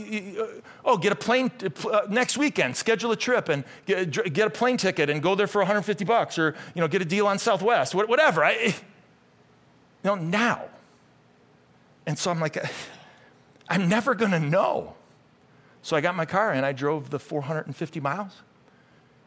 Oh, 0.83 0.97
get 0.97 1.11
a 1.11 1.15
plane 1.15 1.51
uh, 1.89 2.01
next 2.09 2.37
weekend, 2.37 2.75
schedule 2.75 3.11
a 3.11 3.15
trip 3.15 3.49
and 3.49 3.63
get, 3.85 4.11
get, 4.33 4.47
a 4.47 4.49
plane 4.49 4.77
ticket 4.77 5.09
and 5.09 5.21
go 5.21 5.35
there 5.35 5.47
for 5.47 5.59
150 5.59 6.03
bucks 6.05 6.37
or, 6.37 6.55
you 6.73 6.81
know, 6.81 6.87
get 6.87 7.01
a 7.01 7.05
deal 7.05 7.25
on 7.27 7.39
Southwest, 7.39 7.95
whatever. 7.95 8.43
I, 8.43 8.51
you 8.65 8.73
know, 10.03 10.15
now. 10.15 10.65
And 12.05 12.17
so 12.17 12.29
I'm 12.29 12.39
like, 12.39 12.57
I'm 13.69 13.87
never 13.87 14.13
to 14.31 14.39
know. 14.39 14.95
So 15.81 15.95
I 15.95 16.01
got 16.01 16.15
my 16.15 16.25
car 16.25 16.51
and 16.51 16.65
I 16.65 16.71
drove 16.71 17.11
the 17.11 17.19
450 17.19 17.99
miles. 17.99 18.41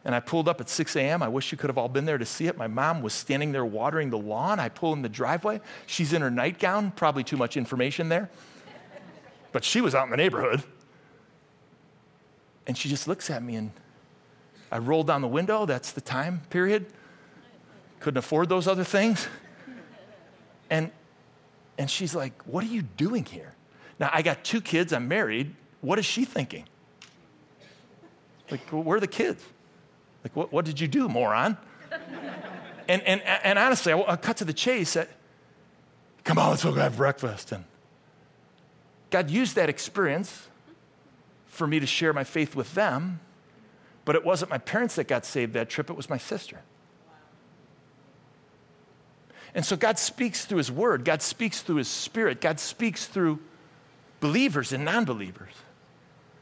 And 0.05 0.15
I 0.15 0.19
pulled 0.21 0.47
up 0.47 0.61
at 0.61 0.69
6 0.69 0.95
a.m. 0.95 1.21
I 1.21 1.27
wish 1.27 1.51
you 1.51 1.57
could 1.57 1.69
have 1.69 1.77
all 1.77 1.89
been 1.89 2.05
there 2.05 2.17
to 2.17 2.25
see 2.25 2.47
it. 2.47 2.57
My 2.57 2.67
mom 2.67 3.01
was 3.01 3.13
standing 3.13 3.51
there 3.51 3.65
watering 3.65 4.09
the 4.09 4.17
lawn. 4.17 4.59
I 4.59 4.69
pull 4.69 4.93
in 4.93 5.01
the 5.01 5.09
driveway. 5.09 5.59
She's 5.87 6.13
in 6.13 6.21
her 6.21 6.31
nightgown, 6.31 6.91
probably 6.91 7.23
too 7.23 7.37
much 7.37 7.57
information 7.57 8.07
there. 8.07 8.29
But 9.51 9.63
she 9.63 9.81
was 9.81 9.93
out 9.95 10.05
in 10.05 10.11
the 10.11 10.17
neighborhood. 10.17 10.63
And 12.65 12.77
she 12.77 12.87
just 12.87 13.07
looks 13.07 13.29
at 13.29 13.43
me 13.43 13.55
and 13.55 13.71
I 14.71 14.77
roll 14.77 15.03
down 15.03 15.21
the 15.21 15.27
window. 15.27 15.65
That's 15.65 15.91
the 15.91 16.01
time 16.01 16.41
period. 16.49 16.85
Couldn't 17.99 18.19
afford 18.19 18.47
those 18.47 18.67
other 18.67 18.83
things. 18.83 19.27
And, 20.69 20.91
and 21.77 21.89
she's 21.89 22.13
like, 22.13 22.41
What 22.43 22.63
are 22.63 22.67
you 22.67 22.83
doing 22.83 23.25
here? 23.25 23.55
Now, 23.99 24.09
I 24.13 24.21
got 24.21 24.43
two 24.43 24.61
kids. 24.61 24.93
I'm 24.93 25.07
married. 25.07 25.55
What 25.81 25.99
is 25.99 26.05
she 26.05 26.25
thinking? 26.25 26.65
Like, 28.49 28.61
where 28.69 28.97
are 28.97 29.01
the 29.01 29.07
kids? 29.07 29.43
Like, 30.29 30.35
what, 30.35 30.53
what 30.53 30.65
did 30.65 30.79
you 30.79 30.87
do, 30.87 31.09
moron? 31.09 31.57
and, 32.87 33.01
and, 33.03 33.21
and 33.21 33.59
honestly, 33.59 33.93
I, 33.93 34.01
I 34.01 34.15
cut 34.15 34.37
to 34.37 34.45
the 34.45 34.53
chase. 34.53 34.95
I, 34.95 35.07
Come 36.23 36.37
on, 36.37 36.51
let's 36.51 36.63
go 36.63 36.73
have 36.73 36.97
breakfast. 36.97 37.51
And 37.51 37.63
God 39.09 39.29
used 39.29 39.55
that 39.55 39.69
experience 39.69 40.47
for 41.47 41.65
me 41.65 41.79
to 41.79 41.87
share 41.87 42.13
my 42.13 42.23
faith 42.23 42.55
with 42.55 42.73
them, 42.75 43.19
but 44.05 44.15
it 44.15 44.23
wasn't 44.23 44.51
my 44.51 44.57
parents 44.57 44.95
that 44.95 45.07
got 45.07 45.25
saved 45.25 45.53
that 45.53 45.69
trip, 45.69 45.89
it 45.89 45.95
was 45.95 46.09
my 46.09 46.17
sister. 46.17 46.61
And 49.55 49.65
so 49.65 49.75
God 49.75 49.97
speaks 49.97 50.45
through 50.45 50.59
His 50.59 50.71
Word, 50.71 51.03
God 51.03 51.21
speaks 51.21 51.61
through 51.61 51.77
His 51.77 51.87
Spirit, 51.87 52.39
God 52.39 52.59
speaks 52.59 53.07
through 53.07 53.39
believers 54.19 54.71
and 54.71 54.85
non 54.85 55.05
believers 55.05 55.53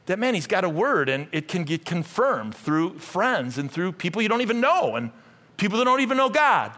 that 0.08 0.20
man, 0.20 0.34
he's 0.34 0.48
got 0.48 0.64
a 0.64 0.70
word 0.70 1.08
and 1.08 1.28
it 1.32 1.48
can 1.48 1.64
get 1.64 1.86
confirmed 1.86 2.56
through 2.56 2.98
friends 2.98 3.58
and 3.58 3.72
through 3.72 3.92
people 3.94 4.22
you 4.22 4.28
don't 4.30 4.42
even 4.42 4.60
know 4.60 4.96
and 4.96 5.12
people 5.58 5.78
that 5.78 5.86
don't 5.86 6.02
even 6.02 6.18
know 6.18 6.30
God. 6.30 6.72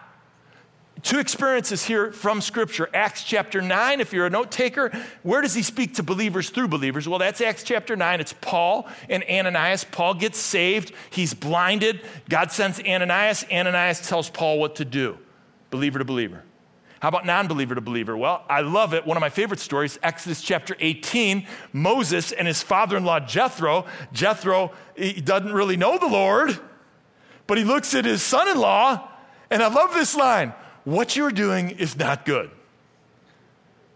two 1.01 1.19
experiences 1.19 1.85
here 1.85 2.11
from 2.11 2.41
Scripture. 2.41 2.89
Acts 2.93 3.23
chapter 3.23 3.61
9, 3.61 4.01
if 4.01 4.13
you're 4.13 4.25
a 4.25 4.29
note 4.29 4.51
taker, 4.51 4.91
where 5.23 5.41
does 5.41 5.53
he 5.53 5.63
speak 5.63 5.95
to 5.95 6.03
believers 6.03 6.49
through 6.49 6.67
believers? 6.67 7.07
Well, 7.07 7.19
that's 7.19 7.41
Acts 7.41 7.63
chapter 7.63 7.95
9. 7.95 8.19
It's 8.19 8.33
Paul 8.41 8.87
and 9.09 9.23
Ananias. 9.29 9.85
Paul 9.85 10.13
gets 10.13 10.37
saved, 10.37 10.91
he's 11.09 11.33
blinded. 11.33 12.01
God 12.27 12.51
sends 12.51 12.81
Ananias. 12.81 13.45
Ananias 13.51 14.07
tells 14.07 14.29
Paul 14.29 14.59
what 14.59 14.75
to 14.77 14.85
do, 14.85 15.17
believer 15.69 15.99
to 15.99 16.05
believer. 16.05 16.43
How 17.01 17.07
about 17.07 17.25
non 17.25 17.47
believer 17.47 17.75
to 17.75 17.81
believer? 17.81 18.17
Well, 18.17 18.43
I 18.49 18.62
love 18.62 18.93
it. 18.93 19.05
One 19.05 19.15
of 19.15 19.21
my 19.21 19.29
favorite 19.29 19.59
stories, 19.59 19.97
Exodus 20.03 20.41
chapter 20.41 20.75
18, 20.79 21.47
Moses 21.71 22.31
and 22.31 22.47
his 22.47 22.62
father 22.62 22.97
in 22.97 23.05
law 23.05 23.19
Jethro. 23.19 23.85
Jethro, 24.12 24.73
he 24.95 25.21
doesn't 25.21 25.53
really 25.53 25.77
know 25.77 25.97
the 25.97 26.07
Lord, 26.07 26.59
but 27.47 27.57
he 27.57 27.63
looks 27.63 27.95
at 27.95 28.05
his 28.05 28.21
son 28.21 28.49
in 28.49 28.57
law, 28.57 29.07
and 29.49 29.63
I 29.63 29.67
love 29.67 29.93
this 29.93 30.15
line 30.15 30.53
what 30.83 31.15
you're 31.15 31.31
doing 31.31 31.71
is 31.71 31.97
not 31.97 32.25
good. 32.25 32.49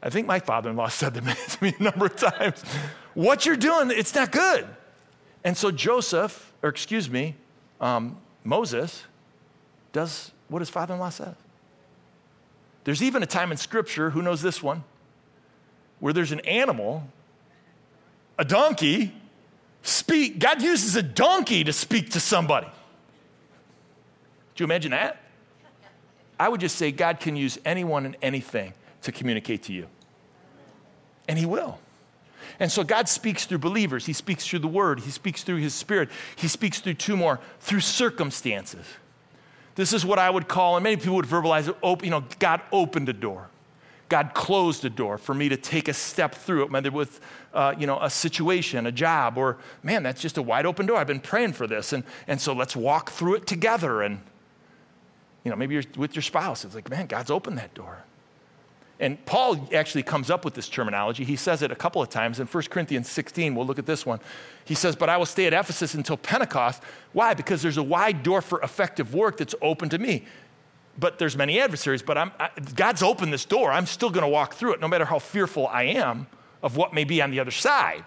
I 0.01 0.09
think 0.09 0.27
my 0.27 0.39
father 0.39 0.69
in 0.69 0.75
law 0.75 0.89
said 0.89 1.13
that 1.15 1.37
to 1.49 1.63
me 1.63 1.73
a 1.79 1.83
number 1.83 2.05
of 2.05 2.15
times. 2.15 2.61
what 3.13 3.45
you're 3.45 3.57
doing, 3.57 3.91
it's 3.91 4.13
not 4.13 4.31
good. 4.31 4.67
And 5.43 5.57
so 5.57 5.71
Joseph, 5.71 6.53
or 6.61 6.69
excuse 6.69 7.09
me, 7.09 7.35
um, 7.81 8.17
Moses, 8.43 9.03
does 9.91 10.31
what 10.49 10.59
his 10.59 10.69
father 10.69 10.93
in 10.93 10.99
law 10.99 11.09
says. 11.09 11.35
There's 12.83 13.01
even 13.01 13.23
a 13.23 13.25
time 13.25 13.51
in 13.51 13.57
Scripture, 13.57 14.09
who 14.09 14.21
knows 14.21 14.41
this 14.41 14.61
one, 14.61 14.83
where 15.99 16.13
there's 16.13 16.31
an 16.31 16.41
animal, 16.41 17.07
a 18.37 18.43
donkey, 18.43 19.13
speak. 19.83 20.39
God 20.39 20.61
uses 20.61 20.95
a 20.95 21.03
donkey 21.03 21.63
to 21.63 21.71
speak 21.71 22.11
to 22.11 22.19
somebody. 22.19 22.67
Do 24.55 24.63
you 24.63 24.65
imagine 24.65 24.91
that? 24.91 25.21
I 26.39 26.49
would 26.49 26.59
just 26.59 26.75
say 26.75 26.91
God 26.91 27.19
can 27.19 27.35
use 27.35 27.57
anyone 27.63 28.05
and 28.05 28.17
anything 28.21 28.73
to 29.03 29.11
communicate 29.11 29.63
to 29.63 29.73
you. 29.73 29.87
And 31.27 31.37
He 31.39 31.45
will. 31.45 31.79
And 32.59 32.71
so 32.71 32.83
God 32.83 33.07
speaks 33.07 33.45
through 33.45 33.59
believers. 33.59 34.05
He 34.05 34.13
speaks 34.13 34.45
through 34.45 34.59
the 34.59 34.67
Word. 34.67 34.99
He 34.99 35.11
speaks 35.11 35.43
through 35.43 35.57
His 35.57 35.73
Spirit. 35.73 36.09
He 36.35 36.47
speaks 36.47 36.81
through 36.81 36.95
two 36.95 37.15
more, 37.15 37.39
through 37.59 37.79
circumstances. 37.79 38.85
This 39.75 39.93
is 39.93 40.05
what 40.05 40.19
I 40.19 40.29
would 40.29 40.47
call, 40.47 40.75
and 40.77 40.83
many 40.83 40.97
people 40.97 41.15
would 41.15 41.25
verbalize 41.25 41.67
it, 41.67 42.03
you 42.03 42.11
know, 42.11 42.23
God 42.39 42.61
opened 42.71 43.09
a 43.09 43.13
door. 43.13 43.49
God 44.09 44.33
closed 44.35 44.85
a 44.85 44.89
door 44.89 45.17
for 45.17 45.33
me 45.33 45.49
to 45.49 45.57
take 45.57 45.87
a 45.87 45.93
step 45.93 46.35
through 46.35 46.63
it, 46.63 46.71
whether 46.71 46.91
with, 46.91 47.19
uh, 47.53 47.73
you 47.77 47.87
know, 47.87 47.99
a 47.99 48.09
situation, 48.09 48.85
a 48.85 48.91
job, 48.91 49.37
or, 49.37 49.57
man, 49.81 50.03
that's 50.03 50.21
just 50.21 50.37
a 50.37 50.41
wide 50.41 50.67
open 50.67 50.85
door. 50.85 50.97
I've 50.97 51.07
been 51.07 51.19
praying 51.19 51.53
for 51.53 51.65
this. 51.65 51.93
And, 51.93 52.03
and 52.27 52.39
so 52.39 52.53
let's 52.53 52.75
walk 52.75 53.09
through 53.09 53.35
it 53.35 53.47
together. 53.47 54.03
And 54.03 54.19
you 55.43 55.51
know, 55.51 55.57
maybe 55.57 55.73
you're 55.73 55.83
with 55.97 56.15
your 56.15 56.21
spouse. 56.21 56.63
It's 56.63 56.75
like, 56.75 56.89
man, 56.89 57.07
God's 57.07 57.29
opened 57.29 57.57
that 57.57 57.73
door. 57.73 58.03
And 58.99 59.23
Paul 59.25 59.67
actually 59.73 60.03
comes 60.03 60.29
up 60.29 60.45
with 60.45 60.53
this 60.53 60.69
terminology. 60.69 61.23
He 61.23 61.35
says 61.35 61.61
it 61.61 61.71
a 61.71 61.75
couple 61.75 62.01
of 62.01 62.09
times 62.09 62.39
in 62.39 62.47
1 62.47 62.63
Corinthians 62.65 63.09
16. 63.09 63.55
We'll 63.55 63.65
look 63.65 63.79
at 63.79 63.85
this 63.85 64.05
one. 64.05 64.19
He 64.65 64.75
says, 64.75 64.95
But 64.95 65.09
I 65.09 65.17
will 65.17 65.25
stay 65.25 65.45
at 65.47 65.53
Ephesus 65.53 65.95
until 65.95 66.15
Pentecost. 66.15 66.81
Why? 67.11 67.33
Because 67.33 67.61
there's 67.61 67.77
a 67.77 67.83
wide 67.83 68.23
door 68.23 68.41
for 68.41 68.61
effective 68.61 69.13
work 69.13 69.37
that's 69.37 69.55
open 69.61 69.89
to 69.89 69.97
me. 69.97 70.25
But 70.97 71.17
there's 71.17 71.35
many 71.35 71.59
adversaries, 71.59 72.03
but 72.03 72.17
I, 72.17 72.51
God's 72.75 73.01
opened 73.01 73.33
this 73.33 73.45
door. 73.45 73.71
I'm 73.71 73.87
still 73.87 74.11
going 74.11 74.23
to 74.23 74.29
walk 74.29 74.53
through 74.53 74.73
it, 74.73 74.79
no 74.79 74.87
matter 74.87 75.05
how 75.05 75.17
fearful 75.17 75.67
I 75.67 75.83
am 75.83 76.27
of 76.61 76.77
what 76.77 76.93
may 76.93 77.03
be 77.03 77.19
on 77.21 77.31
the 77.31 77.39
other 77.39 77.51
side. 77.51 78.03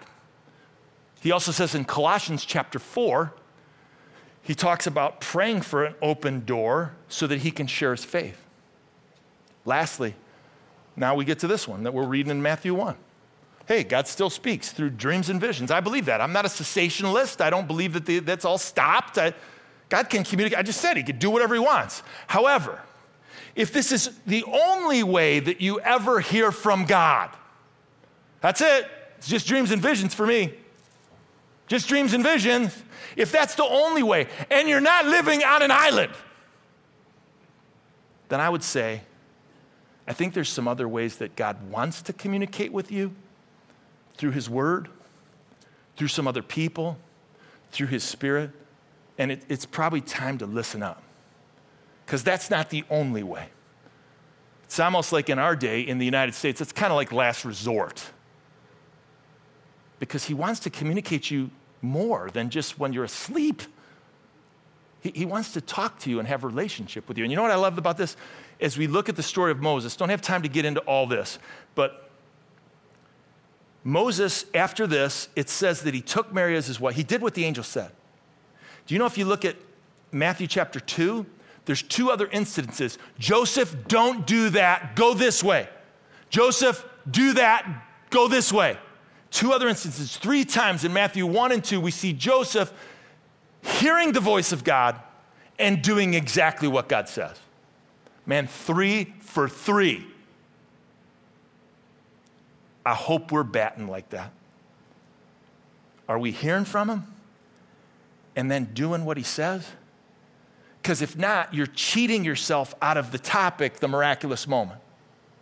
He 1.21 1.31
also 1.31 1.51
says 1.51 1.75
in 1.75 1.83
Colossians 1.83 2.45
chapter 2.45 2.79
4, 2.79 3.33
he 4.41 4.55
talks 4.55 4.87
about 4.87 5.19
praying 5.19 5.61
for 5.61 5.83
an 5.83 5.95
open 6.01 6.45
door 6.45 6.93
so 7.09 7.27
that 7.27 7.39
he 7.39 7.51
can 7.51 7.67
share 7.67 7.91
his 7.91 8.05
faith. 8.05 8.41
Lastly, 9.65 10.15
now 10.97 11.15
we 11.15 11.23
get 11.23 11.39
to 11.39 11.47
this 11.47 11.67
one 11.67 11.83
that 11.83 11.93
we're 11.93 12.05
reading 12.05 12.31
in 12.31 12.41
Matthew 12.41 12.73
1. 12.73 12.95
Hey, 13.67 13.83
God 13.83 14.07
still 14.07 14.29
speaks 14.29 14.71
through 14.71 14.91
dreams 14.91 15.29
and 15.29 15.39
visions. 15.39 15.71
I 15.71 15.79
believe 15.79 16.05
that. 16.05 16.19
I'm 16.19 16.33
not 16.33 16.45
a 16.45 16.49
cessationalist. 16.49 17.39
I 17.41 17.49
don't 17.49 17.67
believe 17.67 17.93
that 17.93 18.05
the, 18.05 18.19
that's 18.19 18.43
all 18.43 18.57
stopped. 18.57 19.17
I, 19.17 19.33
God 19.89 20.09
can 20.09 20.23
communicate. 20.23 20.57
I 20.57 20.63
just 20.63 20.81
said 20.81 20.97
he 20.97 21.03
could 21.03 21.19
do 21.19 21.29
whatever 21.29 21.53
he 21.53 21.59
wants. 21.59 22.03
However, 22.27 22.81
if 23.55 23.71
this 23.71 23.91
is 23.91 24.11
the 24.25 24.43
only 24.43 25.03
way 25.03 25.39
that 25.39 25.61
you 25.61 25.79
ever 25.79 26.19
hear 26.19 26.51
from 26.51 26.85
God, 26.85 27.29
that's 28.41 28.61
it. 28.61 28.89
It's 29.17 29.27
just 29.27 29.47
dreams 29.47 29.71
and 29.71 29.81
visions 29.81 30.13
for 30.13 30.25
me. 30.25 30.53
Just 31.67 31.87
dreams 31.87 32.13
and 32.13 32.23
visions 32.23 32.75
if 33.17 33.31
that's 33.31 33.55
the 33.55 33.65
only 33.65 34.03
way, 34.03 34.27
and 34.49 34.69
you're 34.69 34.79
not 34.79 35.05
living 35.05 35.43
on 35.43 35.63
an 35.63 35.71
island, 35.71 36.11
then 38.29 38.39
I 38.39 38.47
would 38.47 38.63
say, 38.63 39.01
I 40.07 40.13
think 40.13 40.33
there's 40.33 40.49
some 40.49 40.67
other 40.67 40.87
ways 40.87 41.17
that 41.17 41.35
God 41.35 41.69
wants 41.69 42.01
to 42.03 42.13
communicate 42.13 42.71
with 42.71 42.91
you 42.91 43.13
through 44.15 44.31
His 44.31 44.49
Word, 44.49 44.87
through 45.97 46.07
some 46.07 46.27
other 46.27 46.41
people, 46.41 46.97
through 47.71 47.87
His 47.87 48.03
Spirit, 48.03 48.51
and 49.17 49.31
it, 49.31 49.43
it's 49.49 49.65
probably 49.65 50.01
time 50.01 50.37
to 50.37 50.45
listen 50.45 50.81
up. 50.81 51.03
Because 52.05 52.23
that's 52.23 52.49
not 52.49 52.69
the 52.69 52.85
only 52.89 53.23
way. 53.23 53.49
It's 54.63 54.79
almost 54.79 55.11
like 55.11 55.29
in 55.29 55.39
our 55.39 55.55
day 55.55 55.81
in 55.81 55.97
the 55.97 56.05
United 56.05 56.33
States, 56.33 56.61
it's 56.61 56.71
kind 56.71 56.91
of 56.91 56.95
like 56.95 57.11
last 57.11 57.43
resort. 57.43 58.05
Because 59.99 60.25
He 60.25 60.33
wants 60.33 60.61
to 60.61 60.69
communicate 60.69 61.29
you 61.29 61.49
more 61.81 62.29
than 62.31 62.49
just 62.49 62.79
when 62.79 62.93
you're 62.93 63.03
asleep. 63.03 63.61
He, 65.01 65.11
he 65.13 65.25
wants 65.25 65.53
to 65.53 65.61
talk 65.61 65.99
to 65.99 66.09
you 66.09 66.19
and 66.19 66.27
have 66.27 66.43
a 66.43 66.47
relationship 66.47 67.07
with 67.07 67.17
you. 67.17 67.23
And 67.23 67.31
you 67.31 67.35
know 67.35 67.41
what 67.41 67.51
I 67.51 67.55
love 67.55 67.77
about 67.77 67.97
this? 67.97 68.15
As 68.59 68.77
we 68.77 68.87
look 68.87 69.07
at 69.09 69.15
the 69.15 69.23
story 69.23 69.51
of 69.51 69.59
Moses, 69.59 69.95
don't 69.95 70.09
have 70.09 70.21
time 70.21 70.41
to 70.41 70.49
get 70.49 70.65
into 70.65 70.79
all 70.81 71.05
this, 71.05 71.37
but 71.75 72.09
Moses, 73.83 74.45
after 74.53 74.85
this, 74.85 75.29
it 75.35 75.47
says 75.47 75.83
that 75.83 75.93
he 75.93 76.01
took 76.01 76.33
Mary 76.33 76.57
as 76.57 76.67
his 76.67 76.77
wife. 76.77 76.95
He 76.95 77.03
did 77.03 77.21
what 77.21 77.35
the 77.35 77.45
angel 77.45 77.63
said. 77.63 77.89
Do 78.85 78.93
you 78.93 78.99
know 78.99 79.05
if 79.05 79.17
you 79.17 79.23
look 79.23 79.45
at 79.45 79.55
Matthew 80.11 80.47
chapter 80.47 80.79
2, 80.79 81.25
there's 81.65 81.83
two 81.83 82.11
other 82.11 82.27
incidences. 82.27 82.97
Joseph, 83.19 83.87
don't 83.87 84.25
do 84.25 84.49
that, 84.49 84.95
go 84.95 85.13
this 85.13 85.43
way. 85.43 85.69
Joseph, 86.29 86.85
do 87.09 87.33
that, 87.33 87.85
go 88.09 88.27
this 88.27 88.51
way. 88.51 88.77
Two 89.31 89.53
other 89.53 89.67
instances, 89.67 90.17
three 90.17 90.45
times 90.45 90.83
in 90.83 90.93
Matthew 90.93 91.25
1 91.25 91.51
and 91.51 91.63
2, 91.63 91.79
we 91.79 91.91
see 91.91 92.13
Joseph 92.13 92.73
hearing 93.61 94.13
the 94.13 94.19
voice 94.19 94.51
of 94.51 94.63
God 94.63 94.99
and 95.59 95.81
doing 95.81 96.13
exactly 96.13 96.67
what 96.67 96.87
God 96.89 97.09
says. 97.09 97.37
Man, 98.27 98.45
three 98.45 99.13
for 99.21 99.47
three. 99.47 100.05
I 102.85 102.93
hope 102.93 103.31
we're 103.31 103.43
batting 103.43 103.87
like 103.87 104.09
that. 104.09 104.31
Are 106.07 106.19
we 106.19 106.31
hearing 106.31 106.65
from 106.65 106.89
him 106.89 107.07
and 108.35 108.51
then 108.51 108.65
doing 108.73 109.05
what 109.05 109.17
he 109.17 109.23
says? 109.23 109.67
Because 110.81 111.01
if 111.01 111.17
not, 111.17 111.53
you're 111.53 111.67
cheating 111.67 112.23
yourself 112.23 112.75
out 112.81 112.97
of 112.97 113.11
the 113.11 113.19
topic, 113.19 113.79
the 113.79 113.87
miraculous 113.87 114.47
moment. 114.47 114.79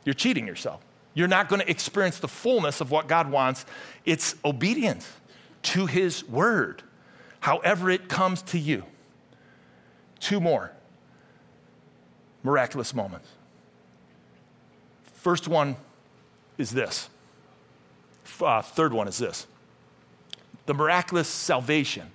You're 0.05 0.13
cheating 0.13 0.47
yourself. 0.47 0.81
You're 1.13 1.27
not 1.27 1.49
going 1.49 1.61
to 1.61 1.69
experience 1.69 2.19
the 2.19 2.27
fullness 2.27 2.81
of 2.81 2.91
what 2.91 3.07
God 3.07 3.31
wants. 3.31 3.65
It's 4.05 4.35
obedience 4.43 5.11
to 5.63 5.85
His 5.87 6.27
word, 6.27 6.83
however 7.39 7.89
it 7.89 8.09
comes 8.09 8.41
to 8.43 8.59
you. 8.59 8.83
Two 10.19 10.39
more 10.39 10.71
miraculous 12.45 12.93
moments. 12.93 13.27
First 15.15 15.47
one 15.47 15.75
is 16.57 16.69
this. 16.69 17.09
Uh, 18.39 18.61
third 18.61 18.93
one 18.93 19.07
is 19.07 19.17
this 19.17 19.47
the 20.65 20.73
miraculous 20.73 21.27
salvation. 21.27 22.11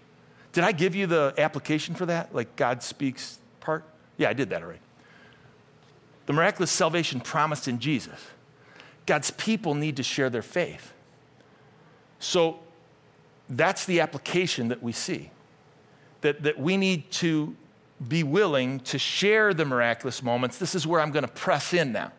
Did 0.53 0.64
I 0.64 0.73
give 0.73 0.97
you 0.97 1.07
the 1.07 1.35
application 1.38 1.95
for 1.95 2.07
that? 2.07 2.35
Like 2.35 2.57
God 2.57 2.83
speaks 2.83 3.38
part? 3.61 3.85
Yeah, 4.16 4.29
I 4.29 4.33
did 4.33 4.51
that 4.51 4.62
already. 4.62 4.81
The 6.27 6.33
miraculous 6.33 6.71
salvation 6.71 7.21
promised 7.21 7.69
in 7.69 7.79
Jesus. 7.79 8.19
God's 9.07 9.31
people 9.33 9.75
need 9.75 9.97
to 9.97 10.03
share 10.03 10.31
their 10.31 10.43
faith. 10.43 10.93
So 12.19 12.61
that's 13.49 13.85
the 13.87 14.01
application 14.01 14.69
that 14.69 14.83
we 14.83 14.93
see. 14.93 15.31
That, 16.21 16.43
that 16.43 16.59
we 16.59 16.77
need 16.77 17.11
to 17.12 17.57
be 18.06 18.22
willing 18.22 18.80
to 18.80 18.98
share 18.98 19.52
the 19.52 19.64
miraculous 19.64 20.22
moments. 20.22 20.58
This 20.58 20.74
is 20.74 20.86
where 20.86 21.00
I'm 21.00 21.10
going 21.10 21.24
to 21.24 21.32
press 21.32 21.74
in 21.74 21.92
now. 21.92 22.12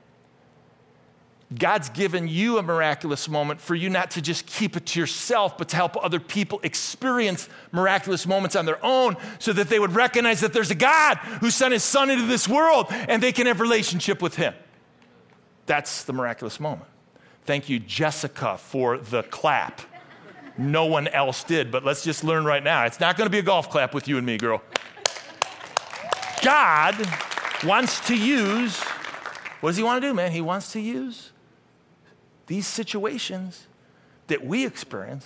God's 1.58 1.90
given 1.90 2.30
you 2.30 2.60
a 2.60 2.64
miraculous 2.64 3.28
moment 3.28 3.60
for 3.60 3.76
you 3.76 3.90
not 3.90 4.12
to 4.12 4.22
just 4.22 4.46
keep 4.46 4.78
it 4.78 4.86
to 4.88 5.00
yourself, 5.00 5.58
but 5.58 5.68
to 5.70 5.76
help 5.76 6.02
other 6.02 6.20
people 6.20 6.62
experience 6.64 7.50
miraculous 7.74 8.26
moments 8.26 8.56
on 8.56 8.66
their 8.66 8.84
own 8.86 9.18
so 9.40 9.52
that 9.52 9.68
they 9.68 9.78
would 9.78 9.94
recognize 9.94 10.40
that 10.40 10.54
there's 10.54 10.72
a 10.72 10.76
God 10.76 11.18
who 11.18 11.52
sent 11.52 11.74
his 11.74 11.84
son 11.84 12.10
into 12.10 12.26
this 12.26 12.48
world 12.48 12.88
and 12.90 13.22
they 13.22 13.34
can 13.34 13.48
have 13.48 13.60
relationship 13.60 14.22
with 14.22 14.36
him. 14.36 14.54
That's 15.66 16.06
the 16.06 16.14
miraculous 16.14 16.60
moment. 16.60 16.88
Thank 17.44 17.68
you, 17.68 17.80
Jessica, 17.80 18.58
for 18.58 18.98
the 18.98 19.24
clap. 19.24 19.82
No 20.58 20.86
one 20.86 21.08
else 21.10 21.44
did, 21.44 21.70
but 21.70 21.84
let's 21.84 22.04
just 22.04 22.24
learn 22.24 22.46
right 22.46 22.64
now. 22.64 22.86
It's 22.86 23.00
not 23.00 23.18
going 23.18 23.26
to 23.26 23.32
be 23.32 23.40
a 23.40 23.44
golf 23.44 23.70
clap 23.70 23.94
with 23.94 24.08
you 24.08 24.18
and 24.18 24.26
me, 24.26 24.38
girl. 24.38 24.62
God 26.42 26.96
wants 27.64 28.00
to 28.08 28.16
use 28.16 28.82
What 29.62 29.70
does 29.70 29.78
he 29.78 29.84
want 29.84 30.02
to 30.02 30.08
do, 30.08 30.14
man? 30.14 30.32
He 30.32 30.42
wants 30.42 30.72
to 30.74 30.80
use 30.80 31.32
these 32.48 32.68
situations 32.68 33.68
that 34.28 34.44
we 34.44 34.66
experience 34.66 35.26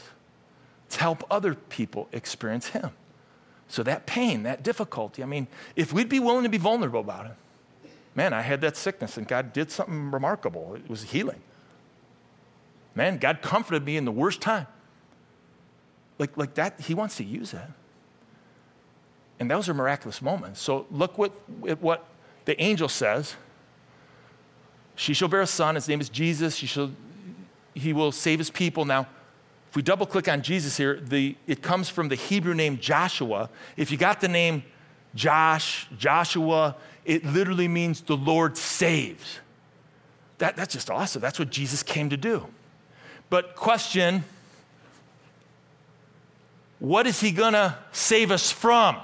to 0.89 0.99
help 0.99 1.23
other 1.31 1.55
people 1.55 2.07
experience 2.11 2.67
him. 2.69 2.91
So 3.67 3.81
that 3.83 4.05
pain, 4.05 4.43
that 4.43 4.61
difficulty, 4.61 5.23
I 5.23 5.25
mean, 5.25 5.47
if 5.75 5.91
we'd 5.91 6.09
be 6.09 6.19
willing 6.19 6.43
to 6.43 6.49
be 6.49 6.57
vulnerable 6.57 6.99
about 6.99 7.25
it, 7.27 7.89
man, 8.13 8.33
I 8.33 8.41
had 8.41 8.61
that 8.61 8.77
sickness 8.77 9.17
and 9.17 9.27
God 9.27 9.53
did 9.53 9.71
something 9.71 10.11
remarkable. 10.11 10.75
It 10.75 10.89
was 10.89 11.03
healing. 11.03 11.41
Man, 12.93 13.17
God 13.17 13.41
comforted 13.41 13.85
me 13.85 13.97
in 13.97 14.05
the 14.05 14.11
worst 14.11 14.41
time. 14.41 14.67
Like, 16.19 16.37
like 16.37 16.53
that, 16.55 16.79
He 16.81 16.93
wants 16.93 17.17
to 17.17 17.23
use 17.23 17.51
that. 17.51 17.71
And 19.39 19.51
those 19.51 19.67
are 19.67 19.73
miraculous 19.73 20.21
moments. 20.21 20.61
So 20.61 20.85
look 20.91 21.17
what, 21.17 21.31
what 21.81 22.05
the 22.45 22.59
angel 22.61 22.87
says. 22.87 23.35
She 24.95 25.13
shall 25.13 25.27
bear 25.27 25.41
a 25.41 25.47
son. 25.47 25.75
His 25.75 25.87
name 25.87 25.99
is 25.99 26.09
Jesus. 26.09 26.55
She 26.55 26.67
shall, 26.67 26.91
he 27.73 27.91
will 27.91 28.11
save 28.11 28.39
his 28.39 28.49
people. 28.49 28.85
Now, 28.85 29.07
if 29.69 29.75
we 29.75 29.81
double 29.81 30.05
click 30.05 30.29
on 30.29 30.41
Jesus 30.41 30.77
here, 30.77 30.99
the, 31.01 31.35
it 31.47 31.61
comes 31.61 31.89
from 31.89 32.07
the 32.07 32.15
Hebrew 32.15 32.53
name 32.53 32.79
Joshua. 32.79 33.49
If 33.75 33.91
you 33.91 33.97
got 33.97 34.21
the 34.21 34.29
name 34.29 34.63
Josh, 35.15 35.87
Joshua, 35.97 36.77
it 37.03 37.25
literally 37.25 37.67
means 37.67 38.01
the 38.01 38.15
Lord 38.15 38.57
saves. 38.57 39.39
That, 40.37 40.55
that's 40.55 40.73
just 40.73 40.89
awesome. 40.89 41.21
That's 41.21 41.39
what 41.39 41.49
Jesus 41.49 41.83
came 41.83 42.09
to 42.09 42.17
do. 42.17 42.47
But, 43.29 43.55
question 43.55 44.23
what 46.79 47.07
is 47.07 47.19
he 47.19 47.31
going 47.31 47.53
to 47.53 47.75
save 47.91 48.31
us 48.31 48.51
from? 48.51 48.97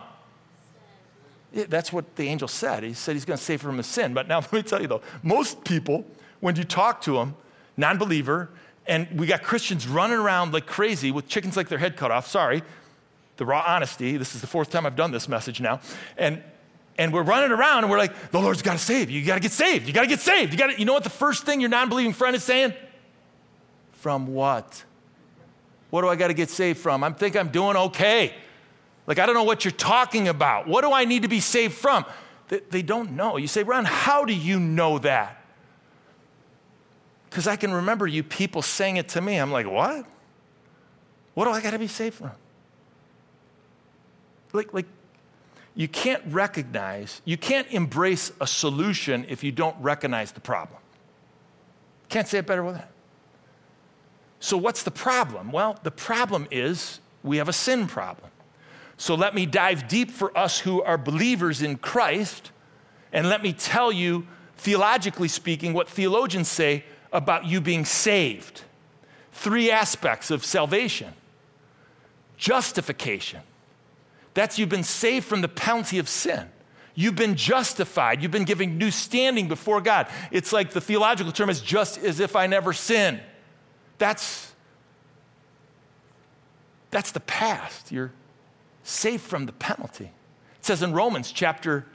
That's 1.54 1.92
what 1.92 2.16
the 2.16 2.28
angel 2.28 2.48
said. 2.48 2.84
He 2.84 2.94
said 2.94 3.14
he's 3.14 3.26
going 3.26 3.38
to 3.38 3.44
save 3.44 3.62
from 3.62 3.78
his 3.78 3.88
sin. 3.88 4.14
But 4.14 4.28
now 4.28 4.40
let 4.40 4.54
me 4.54 4.64
tell 4.64 4.82
you 4.82 4.88
though, 4.88 5.02
most 5.24 5.64
people, 5.64 6.06
when 6.40 6.56
you 6.56 6.64
talk 6.64 7.02
to 7.02 7.14
them, 7.14 7.36
non 7.78 7.98
believer, 7.98 8.50
and 8.88 9.08
we 9.20 9.28
got 9.28 9.44
Christians 9.44 9.88
running 9.88 10.18
around 10.18 10.54
like 10.54 10.66
crazy 10.66 11.12
with 11.12 11.28
chickens 11.28 11.56
like 11.56 11.70
their 11.70 11.78
head 11.78 11.98
cut 11.98 12.12
off. 12.12 12.28
Sorry, 12.28 12.64
the 13.38 13.46
raw 13.46 13.64
honesty. 13.66 14.18
This 14.18 14.36
is 14.36 14.42
the 14.42 14.48
fourth 14.48 14.70
time 14.70 14.86
I've 14.86 14.96
done 14.96 15.12
this 15.12 15.28
message 15.28 15.62
now. 15.62 15.82
And 16.18 16.42
and 16.98 17.14
we're 17.14 17.24
running 17.24 17.52
around 17.52 17.84
and 17.84 17.92
we're 17.92 17.98
like, 17.98 18.32
the 18.32 18.40
Lord's 18.40 18.62
got 18.62 18.74
to 18.74 18.80
save 18.80 19.10
you. 19.10 19.20
You 19.20 19.26
got 19.26 19.36
to 19.36 19.40
get 19.40 19.52
saved. 19.52 19.88
You 19.88 19.94
got 19.94 20.02
to 20.02 20.08
get 20.08 20.20
saved. 20.20 20.52
You 20.52 20.58
got 20.58 20.72
to, 20.72 20.80
you 20.80 20.86
know 20.86 20.94
what 20.94 21.04
the 21.04 21.10
first 21.10 21.46
thing 21.46 21.60
your 21.60 21.70
non 21.70 21.90
believing 21.90 22.14
friend 22.14 22.36
is 22.36 22.44
saying? 22.44 22.74
From 23.94 24.28
what? 24.28 24.84
What 25.90 26.02
do 26.02 26.10
I 26.10 26.16
got 26.16 26.28
to 26.28 26.34
get 26.34 26.50
saved 26.50 26.80
from? 26.80 27.04
I 27.04 27.10
think 27.12 27.36
I'm 27.36 27.50
doing 27.50 27.76
okay. 27.76 28.34
Like, 29.08 29.20
I 29.20 29.26
don't 29.26 29.36
know 29.36 29.44
what 29.44 29.66
you're 29.66 29.72
talking 29.72 30.28
about. 30.28 30.68
What 30.68 30.82
do 30.82 30.94
I 30.94 31.06
need 31.06 31.24
to 31.24 31.28
be 31.28 31.40
saved 31.40 31.74
from? 31.74 32.06
They, 32.70 32.82
don't 32.82 33.12
know. 33.14 33.38
You 33.38 33.48
say, 33.48 33.64
Ron, 33.64 33.86
how 33.86 34.26
do 34.26 34.34
you 34.34 34.60
know 34.60 35.00
that? 35.00 35.42
Because 37.30 37.48
I 37.48 37.56
can 37.56 37.74
remember 37.74 38.06
you 38.06 38.24
people 38.24 38.62
saying 38.62 38.98
it 38.98 39.08
to 39.10 39.22
me. 39.22 39.38
I'm 39.38 39.52
like, 39.52 39.70
what? 39.70 40.06
What 41.34 41.46
do 41.46 41.52
I 41.52 41.62
got 41.62 41.72
to 41.72 41.80
be 41.80 41.88
saved 41.88 42.16
from? 42.16 42.32
Like, 44.52 44.74
like, 44.74 44.88
you 45.76 45.88
can't 45.88 46.22
recognize, 46.28 47.22
you 47.24 47.38
can't 47.38 47.68
embrace 47.72 48.34
a 48.42 48.48
solution 48.48 49.26
if 49.30 49.44
you 49.44 49.54
don't 49.54 49.78
recognize 49.80 50.34
the 50.34 50.42
problem. 50.42 50.80
Can't 52.10 52.28
say 52.28 52.40
it 52.40 52.46
better 52.46 52.64
with 52.64 52.76
that. 52.76 52.92
So, 54.42 54.58
what's 54.58 54.84
the 54.84 54.92
problem? 54.92 55.54
Well, 55.54 55.80
the 55.84 55.92
problem 55.92 56.48
is 56.52 57.00
we 57.24 57.38
have 57.38 57.48
a 57.48 57.54
sin 57.54 57.88
problem. 57.88 58.30
So, 59.02 59.16
let 59.16 59.34
me 59.34 59.48
dive 59.48 59.88
deep 59.88 60.12
for 60.12 60.38
us 60.38 60.60
who 60.60 60.84
are 60.84 60.96
believers 60.96 61.64
in 61.64 61.78
Christ, 61.78 62.52
and 63.12 63.28
let 63.28 63.42
me 63.42 63.52
tell 63.52 63.92
you, 63.92 64.28
theologically 64.58 65.28
speaking, 65.28 65.74
what 65.74 65.90
theologians 65.90 66.48
say 66.48 66.86
about 67.12 67.48
you 67.48 67.62
being 67.62 67.84
saved. 67.84 68.62
Three 69.32 69.72
aspects 69.72 70.30
of 70.30 70.46
salvation 70.46 71.16
justification. 72.38 73.42
That's 74.36 74.60
you've 74.60 74.70
been 74.70 74.84
saved 74.84 75.26
from 75.26 75.42
the 75.42 75.50
penalty 75.50 75.98
of 75.98 76.08
sin. 76.08 76.52
You've 76.94 77.16
been 77.16 77.36
justified. 77.36 78.22
You've 78.22 78.30
been 78.30 78.46
given 78.46 78.78
new 78.78 78.92
standing 78.92 79.48
before 79.48 79.82
God. 79.82 80.10
It's 80.30 80.54
like 80.54 80.74
the 80.74 80.82
theological 80.82 81.32
term 81.32 81.50
is 81.50 81.60
just 81.60 81.98
as 81.98 82.20
if 82.20 82.36
I 82.36 82.46
never 82.46 82.72
sinned. 82.72 83.20
That's, 83.98 84.54
that's 86.92 87.12
the 87.12 87.20
past. 87.22 87.92
You're 87.92 88.12
safe 88.84 89.22
from 89.22 89.46
the 89.46 89.54
penalty. 89.54 90.06
It 90.06 90.66
says 90.66 90.82
in 90.82 90.94
Romans 90.94 91.32
chapter 91.32 91.86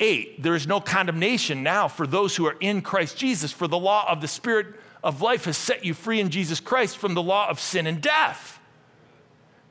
8, 0.00 0.42
there 0.42 0.54
is 0.54 0.66
no 0.66 0.80
condemnation 0.80 1.62
now 1.62 1.88
for 1.88 2.06
those 2.06 2.36
who 2.36 2.46
are 2.46 2.56
in 2.60 2.82
Christ 2.82 3.16
Jesus, 3.16 3.52
for 3.52 3.68
the 3.68 3.78
law 3.78 4.10
of 4.10 4.20
the 4.20 4.28
Spirit 4.28 4.74
of 5.02 5.20
life 5.22 5.44
has 5.44 5.56
set 5.56 5.84
you 5.84 5.94
free 5.94 6.20
in 6.20 6.30
Jesus 6.30 6.60
Christ 6.60 6.98
from 6.98 7.14
the 7.14 7.22
law 7.22 7.48
of 7.48 7.60
sin 7.60 7.86
and 7.86 8.00
death. 8.00 8.58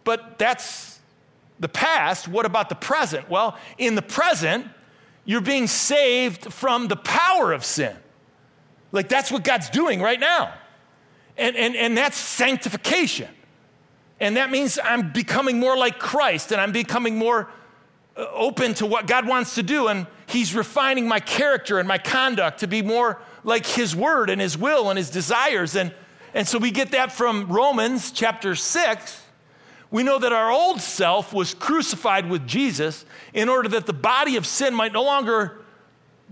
But 0.03 0.37
that's 0.37 0.99
the 1.59 1.69
past. 1.69 2.27
What 2.27 2.45
about 2.45 2.69
the 2.69 2.75
present? 2.75 3.29
Well, 3.29 3.57
in 3.77 3.95
the 3.95 4.01
present, 4.01 4.67
you're 5.25 5.41
being 5.41 5.67
saved 5.67 6.53
from 6.53 6.87
the 6.87 6.95
power 6.95 7.51
of 7.51 7.65
sin. 7.65 7.95
Like 8.91 9.09
that's 9.09 9.31
what 9.31 9.43
God's 9.43 9.69
doing 9.69 10.01
right 10.01 10.19
now. 10.19 10.53
And, 11.37 11.55
and, 11.55 11.75
and 11.75 11.97
that's 11.97 12.17
sanctification. 12.17 13.29
And 14.23 14.37
that 14.37 14.49
means 14.49 14.79
I'm 14.81 15.11
becoming 15.11 15.59
more 15.59 15.75
like 15.75 15.99
Christ 15.99 16.53
and 16.53 16.61
I'm 16.61 16.71
becoming 16.71 17.17
more 17.17 17.49
uh, 18.15 18.25
open 18.31 18.73
to 18.75 18.85
what 18.85 19.05
God 19.05 19.27
wants 19.27 19.55
to 19.55 19.63
do. 19.63 19.89
And 19.89 20.07
He's 20.27 20.55
refining 20.55 21.09
my 21.09 21.19
character 21.19 21.77
and 21.77 21.89
my 21.89 21.97
conduct 21.97 22.61
to 22.61 22.67
be 22.67 22.81
more 22.81 23.21
like 23.43 23.65
His 23.65 23.93
word 23.93 24.29
and 24.29 24.39
His 24.39 24.57
will 24.57 24.89
and 24.89 24.97
His 24.97 25.09
desires. 25.09 25.75
And, 25.75 25.93
and 26.33 26.47
so 26.47 26.57
we 26.57 26.71
get 26.71 26.91
that 26.91 27.11
from 27.11 27.49
Romans 27.49 28.13
chapter 28.13 28.55
6. 28.55 29.21
We 29.91 30.03
know 30.03 30.19
that 30.19 30.31
our 30.31 30.49
old 30.49 30.79
self 30.79 31.33
was 31.33 31.53
crucified 31.53 32.29
with 32.29 32.47
Jesus 32.47 33.05
in 33.33 33.49
order 33.49 33.67
that 33.69 33.87
the 33.87 33.93
body 33.93 34.37
of 34.37 34.47
sin 34.47 34.73
might 34.73 34.93
no 34.93 35.03
longer 35.03 35.59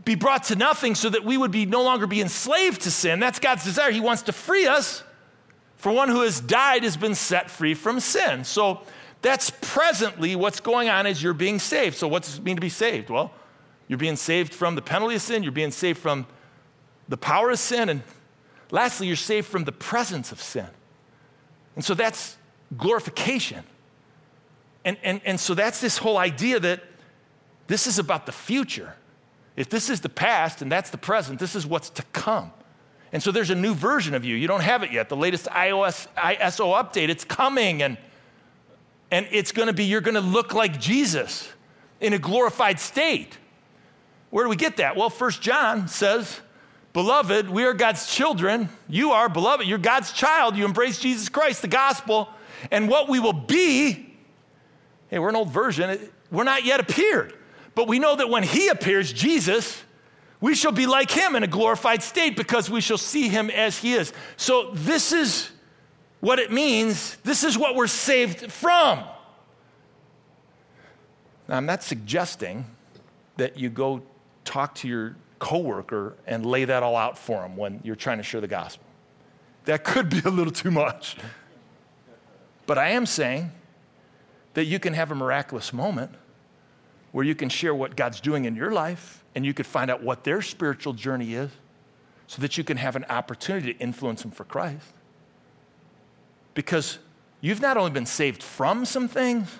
be 0.05 0.15
brought 0.15 0.45
to 0.45 0.55
nothing 0.55 0.95
so 0.95 1.09
that 1.09 1.25
we 1.25 1.35
would 1.35 1.51
be 1.51 1.65
no 1.65 1.83
longer 1.83 2.07
be 2.07 2.21
enslaved 2.21 2.83
to 2.83 2.91
sin. 2.91 3.19
That's 3.19 3.39
God's 3.39 3.65
desire. 3.65 3.91
He 3.91 3.99
wants 3.99 4.21
to 4.23 4.31
free 4.31 4.65
us. 4.65 5.03
For 5.81 5.91
one 5.91 6.09
who 6.09 6.21
has 6.21 6.39
died 6.39 6.83
has 6.83 6.95
been 6.95 7.15
set 7.15 7.49
free 7.49 7.73
from 7.73 7.99
sin. 7.99 8.43
So 8.43 8.81
that's 9.23 9.51
presently 9.61 10.35
what's 10.35 10.59
going 10.59 10.89
on 10.89 11.07
as 11.07 11.23
you're 11.23 11.33
being 11.33 11.57
saved. 11.57 11.97
So 11.97 12.07
what 12.07 12.21
does 12.21 12.37
it 12.37 12.43
mean 12.43 12.55
to 12.55 12.61
be 12.61 12.69
saved? 12.69 13.09
Well, 13.09 13.33
you're 13.87 13.97
being 13.97 14.15
saved 14.15 14.53
from 14.53 14.75
the 14.75 14.83
penalty 14.83 15.15
of 15.15 15.23
sin, 15.23 15.41
you're 15.41 15.51
being 15.51 15.71
saved 15.71 15.97
from 15.97 16.27
the 17.09 17.17
power 17.17 17.49
of 17.49 17.57
sin, 17.57 17.89
and 17.89 18.03
lastly, 18.69 19.07
you're 19.07 19.15
saved 19.15 19.47
from 19.47 19.63
the 19.63 19.71
presence 19.71 20.31
of 20.31 20.39
sin. 20.39 20.67
And 21.75 21.83
so 21.83 21.95
that's 21.95 22.37
glorification. 22.77 23.63
And, 24.85 24.97
and, 25.01 25.19
and 25.25 25.39
so 25.39 25.55
that's 25.55 25.81
this 25.81 25.97
whole 25.97 26.19
idea 26.19 26.59
that 26.59 26.83
this 27.65 27.87
is 27.87 27.97
about 27.97 28.27
the 28.27 28.31
future. 28.31 28.93
If 29.55 29.69
this 29.69 29.89
is 29.89 30.01
the 30.01 30.09
past 30.09 30.61
and 30.61 30.71
that's 30.71 30.91
the 30.91 30.99
present, 30.99 31.39
this 31.39 31.55
is 31.55 31.65
what's 31.65 31.89
to 31.89 32.03
come. 32.13 32.51
And 33.13 33.21
so 33.21 33.31
there's 33.31 33.49
a 33.49 33.55
new 33.55 33.73
version 33.73 34.13
of 34.13 34.23
you. 34.23 34.35
You 34.35 34.47
don't 34.47 34.61
have 34.61 34.83
it 34.83 34.91
yet. 34.91 35.09
The 35.09 35.17
latest 35.17 35.45
iOS 35.47 36.07
ISO 36.15 36.81
update, 36.81 37.09
it's 37.09 37.25
coming 37.25 37.81
and 37.81 37.97
and 39.13 39.27
it's 39.31 39.51
going 39.51 39.67
to 39.67 39.73
be 39.73 39.83
you're 39.83 40.01
going 40.01 40.15
to 40.15 40.21
look 40.21 40.53
like 40.53 40.79
Jesus 40.79 41.51
in 41.99 42.13
a 42.13 42.17
glorified 42.17 42.79
state. 42.79 43.37
Where 44.29 44.45
do 44.45 44.49
we 44.49 44.55
get 44.55 44.77
that? 44.77 44.95
Well, 44.95 45.09
First 45.09 45.41
John 45.41 45.89
says, 45.89 46.39
"Beloved, 46.93 47.49
we 47.49 47.65
are 47.65 47.73
God's 47.73 48.07
children. 48.13 48.69
You 48.87 49.11
are 49.11 49.27
beloved. 49.27 49.67
You're 49.67 49.77
God's 49.77 50.13
child. 50.13 50.55
You 50.55 50.63
embrace 50.63 50.99
Jesus 50.99 51.27
Christ, 51.27 51.61
the 51.61 51.67
gospel, 51.67 52.29
and 52.71 52.87
what 52.87 53.09
we 53.09 53.19
will 53.19 53.33
be. 53.33 54.15
Hey, 55.09 55.19
we're 55.19 55.29
an 55.29 55.35
old 55.35 55.49
version. 55.49 56.09
We're 56.31 56.45
not 56.45 56.63
yet 56.63 56.79
appeared. 56.79 57.33
But 57.75 57.89
we 57.89 57.99
know 57.99 58.15
that 58.15 58.29
when 58.29 58.43
he 58.43 58.69
appears, 58.69 59.11
Jesus, 59.11 59.83
we 60.41 60.55
shall 60.55 60.71
be 60.71 60.87
like 60.87 61.11
him 61.11 61.35
in 61.35 61.43
a 61.43 61.47
glorified 61.47 62.01
state 62.01 62.35
because 62.35 62.69
we 62.69 62.81
shall 62.81 62.97
see 62.97 63.29
him 63.29 63.49
as 63.51 63.77
he 63.77 63.93
is. 63.93 64.11
So, 64.37 64.71
this 64.73 65.13
is 65.13 65.51
what 66.19 66.39
it 66.39 66.51
means. 66.51 67.15
This 67.17 67.43
is 67.43 67.57
what 67.57 67.75
we're 67.75 67.87
saved 67.87 68.51
from. 68.51 68.99
Now, 71.47 71.57
I'm 71.57 71.65
not 71.67 71.83
suggesting 71.83 72.65
that 73.37 73.57
you 73.57 73.69
go 73.69 74.01
talk 74.43 74.75
to 74.75 74.87
your 74.87 75.15
coworker 75.39 76.15
and 76.25 76.45
lay 76.45 76.65
that 76.65 76.83
all 76.83 76.95
out 76.95 77.17
for 77.17 77.43
him 77.43 77.55
when 77.55 77.79
you're 77.83 77.95
trying 77.95 78.17
to 78.17 78.23
share 78.23 78.41
the 78.41 78.47
gospel. 78.47 78.85
That 79.65 79.83
could 79.83 80.09
be 80.09 80.21
a 80.25 80.29
little 80.29 80.53
too 80.53 80.71
much. 80.71 81.17
But 82.65 82.77
I 82.77 82.89
am 82.89 83.05
saying 83.05 83.51
that 84.53 84.65
you 84.65 84.79
can 84.79 84.93
have 84.93 85.11
a 85.11 85.15
miraculous 85.15 85.71
moment 85.71 86.11
where 87.11 87.25
you 87.25 87.35
can 87.35 87.49
share 87.49 87.75
what 87.75 87.95
God's 87.95 88.21
doing 88.21 88.45
in 88.45 88.55
your 88.55 88.71
life 88.71 89.23
and 89.35 89.45
you 89.45 89.53
could 89.53 89.65
find 89.65 89.91
out 89.91 90.03
what 90.03 90.23
their 90.23 90.41
spiritual 90.41 90.93
journey 90.93 91.33
is 91.33 91.51
so 92.27 92.41
that 92.41 92.57
you 92.57 92.63
can 92.63 92.77
have 92.77 92.95
an 92.95 93.05
opportunity 93.09 93.73
to 93.73 93.79
influence 93.79 94.21
them 94.21 94.31
for 94.31 94.45
Christ. 94.45 94.85
Because 96.53 96.99
you've 97.41 97.61
not 97.61 97.77
only 97.77 97.91
been 97.91 98.05
saved 98.05 98.41
from 98.41 98.85
some 98.85 99.07
things, 99.07 99.59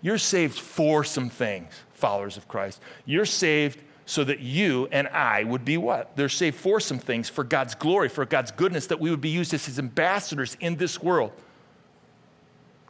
you're 0.00 0.18
saved 0.18 0.58
for 0.58 1.04
some 1.04 1.28
things, 1.28 1.72
followers 1.92 2.36
of 2.36 2.48
Christ. 2.48 2.80
You're 3.04 3.24
saved 3.24 3.80
so 4.06 4.24
that 4.24 4.40
you 4.40 4.88
and 4.90 5.06
I 5.08 5.44
would 5.44 5.64
be 5.64 5.76
what? 5.76 6.16
They're 6.16 6.28
saved 6.28 6.56
for 6.56 6.80
some 6.80 6.98
things, 6.98 7.28
for 7.28 7.44
God's 7.44 7.74
glory, 7.74 8.08
for 8.08 8.24
God's 8.24 8.50
goodness, 8.50 8.86
that 8.86 9.00
we 9.00 9.10
would 9.10 9.20
be 9.20 9.28
used 9.28 9.52
as 9.52 9.66
his 9.66 9.78
ambassadors 9.78 10.56
in 10.60 10.76
this 10.76 11.02
world 11.02 11.32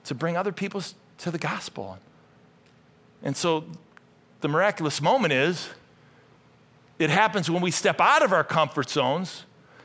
to 0.04 0.14
bring 0.14 0.36
other 0.36 0.52
people 0.52 0.82
to 1.18 1.30
the 1.30 1.38
gospel. 1.38 1.98
And 3.22 3.36
so 3.36 3.64
the 4.40 4.48
miraculous 4.48 5.00
moment 5.00 5.32
is 5.32 5.68
it 6.98 7.10
happens 7.10 7.50
when 7.50 7.62
we 7.62 7.70
step 7.70 8.00
out 8.00 8.22
of 8.22 8.32
our 8.32 8.44
comfort 8.44 8.90
zones 8.90 9.44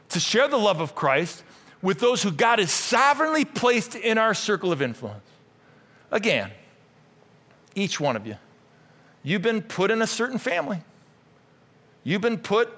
to 0.10 0.20
share 0.20 0.48
the 0.48 0.58
love 0.58 0.82
of 0.82 0.96
Christ 0.96 1.44
with 1.82 2.00
those 2.00 2.24
who 2.24 2.32
God 2.32 2.60
has 2.60 2.72
sovereignly 2.72 3.46
placed 3.46 3.96
in 3.96 4.18
our 4.18 4.34
circle 4.34 4.72
of 4.72 4.82
influence. 4.82 5.24
Again, 6.12 6.52
each 7.76 8.00
one 8.00 8.16
of 8.16 8.26
you, 8.26 8.38
you've 9.24 9.42
been 9.42 9.62
put 9.62 9.92
in 9.92 10.02
a 10.02 10.08
certain 10.08 10.38
family. 10.38 10.82
You've 12.04 12.22
been 12.22 12.38
put, 12.38 12.70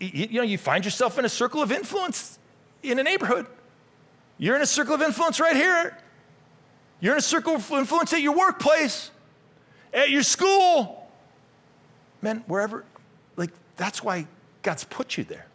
you 0.00 0.28
know, 0.28 0.42
you 0.42 0.58
find 0.58 0.84
yourself 0.84 1.18
in 1.18 1.24
a 1.24 1.28
circle 1.28 1.62
of 1.62 1.70
influence 1.70 2.38
in 2.82 2.98
a 2.98 3.02
neighborhood. 3.02 3.46
You're 4.38 4.56
in 4.56 4.62
a 4.62 4.66
circle 4.66 4.94
of 4.94 5.02
influence 5.02 5.38
right 5.38 5.56
here. 5.56 5.96
You're 7.00 7.12
in 7.12 7.18
a 7.18 7.22
circle 7.22 7.54
of 7.54 7.70
influence 7.70 8.12
at 8.12 8.20
your 8.20 8.36
workplace, 8.36 9.10
at 9.92 10.10
your 10.10 10.22
school. 10.22 11.03
Man, 12.24 12.42
wherever, 12.46 12.86
like, 13.36 13.50
that's 13.76 14.02
why 14.02 14.26
God's 14.62 14.84
put 14.84 15.18
you 15.18 15.24
there. 15.24 15.46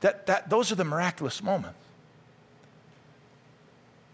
That, 0.00 0.24
that, 0.26 0.48
those 0.48 0.72
are 0.72 0.74
the 0.74 0.86
miraculous 0.86 1.42
moments. 1.42 1.78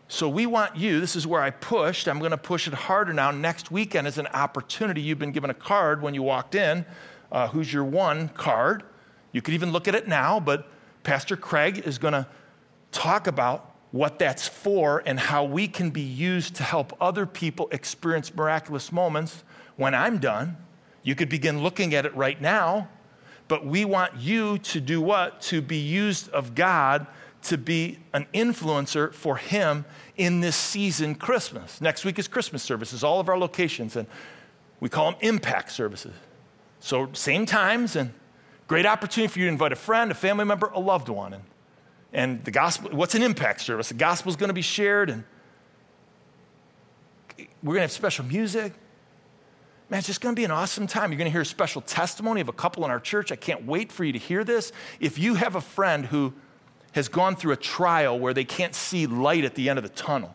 So 0.09 0.29
we 0.29 0.45
want 0.45 0.75
you, 0.77 0.99
this 0.99 1.15
is 1.15 1.25
where 1.25 1.41
I 1.41 1.51
pushed. 1.51 2.09
I'm 2.09 2.19
going 2.19 2.33
to 2.33 2.37
push 2.37 2.67
it 2.67 2.75
harder 2.75 3.13
now. 3.13 3.31
Next 3.31 3.71
weekend 3.71 4.09
is 4.09 4.19
an 4.19 4.27
opportunity. 4.27 5.01
You've 5.03 5.21
been 5.21 5.31
given 5.31 5.51
a 5.51 5.55
card 5.55 6.03
when 6.03 6.15
you 6.15 6.25
walked 6.25 6.57
in 6.57 6.85
uh, 7.31 7.47
Who's 7.47 7.73
Your 7.73 7.85
One 7.85 8.29
card. 8.31 8.83
You 9.31 9.41
could 9.41 9.55
even 9.55 9.71
look 9.71 9.87
at 9.87 9.95
it 9.95 10.09
now, 10.09 10.41
but 10.41 10.67
Pastor 11.05 11.37
Craig 11.37 11.79
is 11.87 11.97
going 11.97 12.13
to 12.13 12.27
talk 12.91 13.29
about 13.29 13.73
what 13.93 14.19
that's 14.19 14.49
for 14.49 15.01
and 15.07 15.21
how 15.21 15.45
we 15.45 15.69
can 15.69 15.91
be 15.91 16.03
used 16.03 16.57
to 16.57 16.65
help 16.65 16.93
other 17.01 17.25
people 17.25 17.69
experience 17.71 18.35
miraculous 18.35 18.91
moments 18.91 19.45
when 19.77 19.95
I'm 19.95 20.19
done. 20.19 20.57
You 21.03 21.15
could 21.15 21.29
begin 21.29 21.63
looking 21.63 21.95
at 21.95 22.07
it 22.07 22.15
right 22.15 22.41
now, 22.41 22.89
but 23.49 23.67
we 23.67 23.85
want 23.85 24.17
you 24.17 24.59
to 24.59 24.81
do 24.81 25.01
what? 25.01 25.41
To 25.43 25.61
be 25.61 25.79
used 25.79 26.29
of 26.31 26.55
God 26.55 27.07
to 27.43 27.59
be 27.59 27.99
an 28.13 28.27
influencer 28.33 29.13
for 29.13 29.37
Him 29.37 29.85
in 30.17 30.41
this 30.41 30.57
season, 30.57 31.15
Christmas. 31.15 31.81
Next 31.81 32.05
week 32.05 32.19
is 32.19 32.29
Christmas 32.29 32.63
services, 32.63 33.03
all 33.03 33.21
of 33.21 33.29
our 33.29 33.39
locations, 33.39 33.97
and 33.97 34.07
we 34.81 34.89
call 34.89 35.11
them 35.11 35.21
impact 35.21 35.73
services. 35.73 36.15
So, 36.81 37.11
same 37.13 37.47
times 37.47 37.97
and 37.97 38.13
great 38.67 38.87
opportunity 38.87 39.33
for 39.33 39.39
you 39.39 39.47
to 39.47 39.53
invite 39.53 39.73
a 39.73 39.77
friend, 39.77 40.11
a 40.11 40.15
family 40.15 40.45
member, 40.45 40.69
a 40.69 40.81
loved 40.81 41.09
one. 41.09 41.35
And, 41.35 41.45
and 42.13 42.45
the 42.45 42.51
gospel, 42.51 42.91
what's 42.91 43.15
an 43.15 43.23
impact 43.23 43.61
service? 43.61 43.89
The 43.89 43.95
gospel 43.95 44.31
is 44.31 44.37
going 44.37 44.49
to 44.49 44.55
be 44.55 44.63
shared, 44.63 45.11
and 45.11 45.25
we're 47.63 47.75
going 47.75 47.77
to 47.77 47.83
have 47.83 47.93
special 47.93 48.25
music. 48.25 48.73
Man, 49.91 49.99
it's 49.99 50.07
just 50.07 50.21
going 50.21 50.35
to 50.35 50.41
be 50.41 50.45
an 50.45 50.51
awesome 50.51 50.87
time. 50.87 51.11
You're 51.11 51.19
going 51.19 51.27
to 51.27 51.33
hear 51.33 51.43
a 51.43 51.47
special 51.47 51.83
testimony 51.83 52.41
of 52.41 52.49
a 52.49 52.53
couple 52.53 52.85
in 52.85 52.91
our 52.91 53.01
church. 53.01 53.31
I 53.31 53.37
can't 53.37 53.67
wait 53.67 53.93
for 53.93 54.05
you 54.05 54.13
to 54.13 54.19
hear 54.19 54.43
this. 54.43 54.73
If 55.01 55.19
you 55.19 55.35
have 55.35 55.55
a 55.55 55.61
friend 55.61 56.07
who 56.07 56.33
has 56.93 57.09
gone 57.09 57.37
through 57.37 57.53
a 57.53 57.57
trial 57.57 58.19
where 58.19 58.33
they 58.33 58.45
can't 58.45 58.75
see 58.75 59.07
light 59.07 59.45
at 59.45 59.55
the 59.55 59.69
end 59.69 59.79
of 59.79 59.83
the 59.83 59.91
tunnel, 59.91 60.35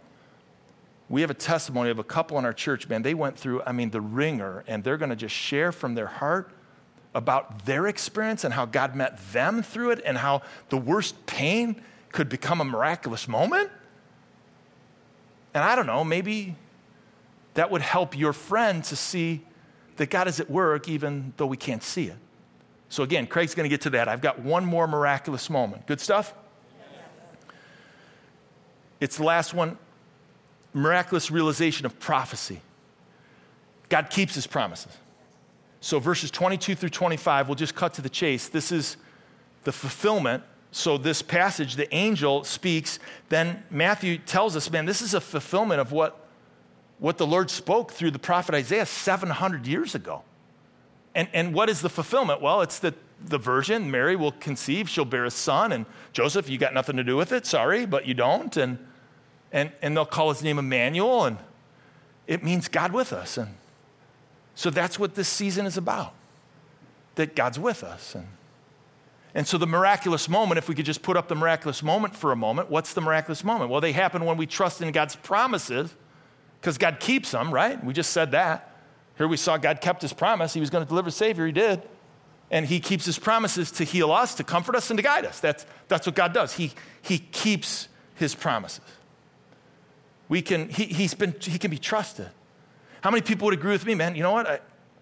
we 1.10 1.22
have 1.22 1.30
a 1.30 1.36
testimony 1.36 1.90
of 1.90 2.00
a 2.00 2.04
couple 2.04 2.38
in 2.38 2.46
our 2.46 2.54
church, 2.54 2.90
man. 2.90 3.02
They 3.02 3.14
went 3.14 3.38
through, 3.38 3.64
I 3.66 3.72
mean, 3.72 3.92
the 3.92 4.02
wringer, 4.02 4.64
and 4.68 4.84
they're 4.84 4.98
going 4.98 5.10
to 5.10 5.16
just 5.16 5.34
share 5.34 5.72
from 5.72 5.96
their 5.96 6.08
heart 6.08 6.52
about 7.16 7.66
their 7.66 7.88
experience 7.88 8.44
and 8.44 8.54
how 8.54 8.66
God 8.66 8.96
met 8.96 9.18
them 9.32 9.64
through 9.64 9.92
it 9.92 10.02
and 10.06 10.18
how 10.18 10.42
the 10.70 10.78
worst 10.78 11.26
pain 11.26 11.82
could 12.12 12.30
become 12.30 12.62
a 12.62 12.66
miraculous 12.66 13.28
moment. 13.28 13.72
And 15.54 15.64
I 15.64 15.76
don't 15.76 15.88
know, 15.88 16.04
maybe 16.04 16.56
that 17.58 17.72
would 17.72 17.82
help 17.82 18.16
your 18.16 18.34
friend 18.34 18.84
to 18.84 18.96
see 18.96 19.42
that 19.96 20.12
God 20.12 20.28
is 20.28 20.40
at 20.40 20.48
work 20.48 20.88
even 20.88 21.34
though 21.38 21.48
we 21.48 21.58
can't 21.58 21.82
see 21.82 22.06
it. 22.06 22.18
So, 22.88 23.02
again, 23.02 23.26
Craig's 23.26 23.56
going 23.56 23.66
to 23.66 23.70
get 23.70 23.82
to 23.82 23.90
that. 23.90 24.08
I've 24.08 24.22
got 24.22 24.38
one 24.40 24.64
more 24.64 24.88
miraculous 24.88 25.50
moment. 25.50 25.88
Good 25.88 26.00
stuff? 26.00 26.36
It's 29.00 29.18
the 29.18 29.24
last 29.24 29.56
one 29.56 29.80
miraculous 30.72 31.32
realization 31.32 31.88
of 31.88 32.00
prophecy. 32.00 32.62
God 33.90 34.12
keeps 34.12 34.36
his 34.36 34.46
promises. 34.46 34.96
So, 35.82 35.98
verses 35.98 36.30
22 36.30 36.76
through 36.76 36.90
25, 36.90 37.48
we'll 37.48 37.56
just 37.56 37.74
cut 37.74 37.96
to 37.96 38.04
the 38.04 38.10
chase. 38.10 38.50
This 38.50 38.72
is 38.72 38.98
the 39.64 39.72
fulfillment. 39.72 40.44
So, 40.72 41.00
this 41.00 41.24
passage, 41.24 41.76
the 41.76 41.92
angel 41.92 42.44
speaks. 42.44 43.00
Then 43.30 43.64
Matthew 43.72 44.20
tells 44.20 44.56
us, 44.56 44.70
man, 44.70 44.86
this 44.86 45.02
is 45.02 45.16
a 45.16 45.22
fulfillment 45.22 45.82
of 45.82 45.92
what, 45.92 46.27
what 47.00 47.18
the 47.18 47.28
Lord 47.28 47.50
spoke 47.50 47.92
through 47.92 48.12
the 48.12 48.20
prophet 48.20 48.56
Isaiah 48.56 48.86
700 48.86 49.68
years 49.68 49.96
ago. 49.96 50.24
And, 51.14 51.28
and 51.34 51.54
what 51.54 51.70
is 51.70 51.82
the 51.82 51.90
fulfillment? 51.90 52.42
Well, 52.42 52.62
it's 52.62 52.80
that 52.80 52.96
the 53.24 53.38
virgin, 53.38 53.90
Mary, 53.90 54.16
will 54.16 54.32
conceive, 54.34 54.90
she'll 54.90 55.06
bear 55.06 55.26
a 55.26 55.32
son. 55.32 55.72
And 55.72 55.86
Joseph, 56.14 56.50
you 56.50 56.58
got 56.58 56.74
nothing 56.74 56.98
to 56.98 57.04
do 57.04 57.18
with 57.18 57.32
it, 57.32 57.46
sorry, 57.46 57.86
but 57.86 58.06
you 58.06 58.14
don't. 58.14 58.56
And 58.58 58.80
and, 59.52 59.72
and 59.82 59.96
they'll 59.96 60.06
call 60.06 60.30
his 60.30 60.44
name 60.44 60.60
Emmanuel, 60.60 61.26
and 61.26 61.38
it 62.26 62.44
means 62.44 62.68
God 62.68 62.92
with 62.92 63.14
us. 63.14 63.38
And 63.38 63.56
so 64.56 64.70
that's 64.70 65.00
what 65.00 65.16
this 65.16 65.30
season 65.30 65.66
is 65.66 65.78
about 65.78 66.14
that 67.16 67.36
God's 67.36 67.58
with 67.58 67.84
us. 67.84 68.14
And, 68.14 68.28
and 69.34 69.48
so 69.48 69.58
the 69.58 69.68
miraculous 69.68 70.30
moment, 70.30 70.58
if 70.58 70.70
we 70.70 70.76
could 70.76 70.86
just 70.86 71.02
put 71.02 71.18
up 71.18 71.28
the 71.28 71.36
miraculous 71.36 71.82
moment 71.82 72.16
for 72.16 72.32
a 72.32 72.36
moment, 72.36 72.70
what's 72.70 72.94
the 72.94 73.02
miraculous 73.02 73.44
moment? 73.44 73.72
Well, 73.72 73.82
they 73.82 73.92
happen 73.92 74.26
when 74.26 74.38
we 74.38 74.46
trust 74.46 74.82
in 74.82 74.92
God's 74.92 75.16
promises 75.16 75.96
because 76.68 76.78
God 76.78 77.00
keeps 77.00 77.32
them, 77.32 77.54
right? 77.54 77.82
We 77.82 77.94
just 77.94 78.10
said 78.10 78.32
that. 78.32 78.76
Here 79.18 79.26
we 79.26 79.38
saw 79.38 79.56
God 79.56 79.80
kept 79.80 80.02
his 80.02 80.12
promise. 80.12 80.54
He 80.54 80.60
was 80.60 80.70
going 80.70 80.84
to 80.84 80.88
deliver 80.88 81.10
Savior. 81.10 81.46
He 81.46 81.54
did. 81.54 81.82
And 82.52 82.66
he 82.66 82.82
keeps 82.82 83.06
his 83.06 83.18
promises 83.18 83.72
to 83.72 83.86
heal 83.86 84.12
us, 84.12 84.36
to 84.36 84.44
comfort 84.44 84.76
us, 84.76 84.90
and 84.90 84.98
to 84.98 85.02
guide 85.02 85.26
us. 85.26 85.40
That's, 85.40 85.66
that's 85.88 86.06
what 86.06 86.14
God 86.14 86.34
does. 86.34 86.52
He, 86.52 86.74
he 87.02 87.20
keeps 87.20 87.88
his 88.16 88.36
promises. 88.36 88.82
We 90.28 90.42
can, 90.42 90.68
he, 90.68 90.88
he's 90.88 91.14
been, 91.14 91.36
he 91.40 91.58
can 91.58 91.72
be 91.72 91.78
trusted. 91.78 92.28
How 93.00 93.12
many 93.12 93.22
people 93.22 93.46
would 93.46 93.54
agree 93.54 93.72
with 93.72 93.86
me, 93.86 93.96
man? 93.96 94.14
You 94.18 94.24
know 94.24 94.34
what? 94.34 94.46
I, 94.46 94.60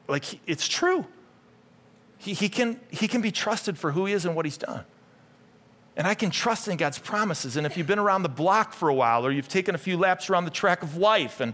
like, 0.08 0.40
it's 0.48 0.68
true. 0.68 1.04
He, 2.20 2.36
he, 2.36 2.48
can, 2.48 2.80
he 2.92 3.08
can 3.08 3.22
be 3.22 3.32
trusted 3.32 3.76
for 3.76 3.92
who 3.92 4.06
he 4.06 4.14
is 4.14 4.24
and 4.24 4.36
what 4.36 4.46
he's 4.46 4.58
done. 4.58 4.86
And 5.98 6.06
I 6.06 6.14
can 6.14 6.30
trust 6.30 6.68
in 6.68 6.78
God's 6.78 7.00
promises. 7.00 7.56
And 7.56 7.66
if 7.66 7.78
you've 7.78 7.88
been 7.88 8.00
around 8.00 8.24
the 8.24 8.30
block 8.30 8.74
for 8.74 8.90
a 8.90 8.94
while 8.94 9.26
or 9.26 9.32
you've 9.32 9.48
taken 9.48 9.76
a 9.76 9.78
few 9.78 9.98
laps 9.98 10.30
around 10.30 10.46
the 10.46 10.52
track 10.52 10.84
of 10.84 10.98
life, 10.98 11.40
and 11.40 11.54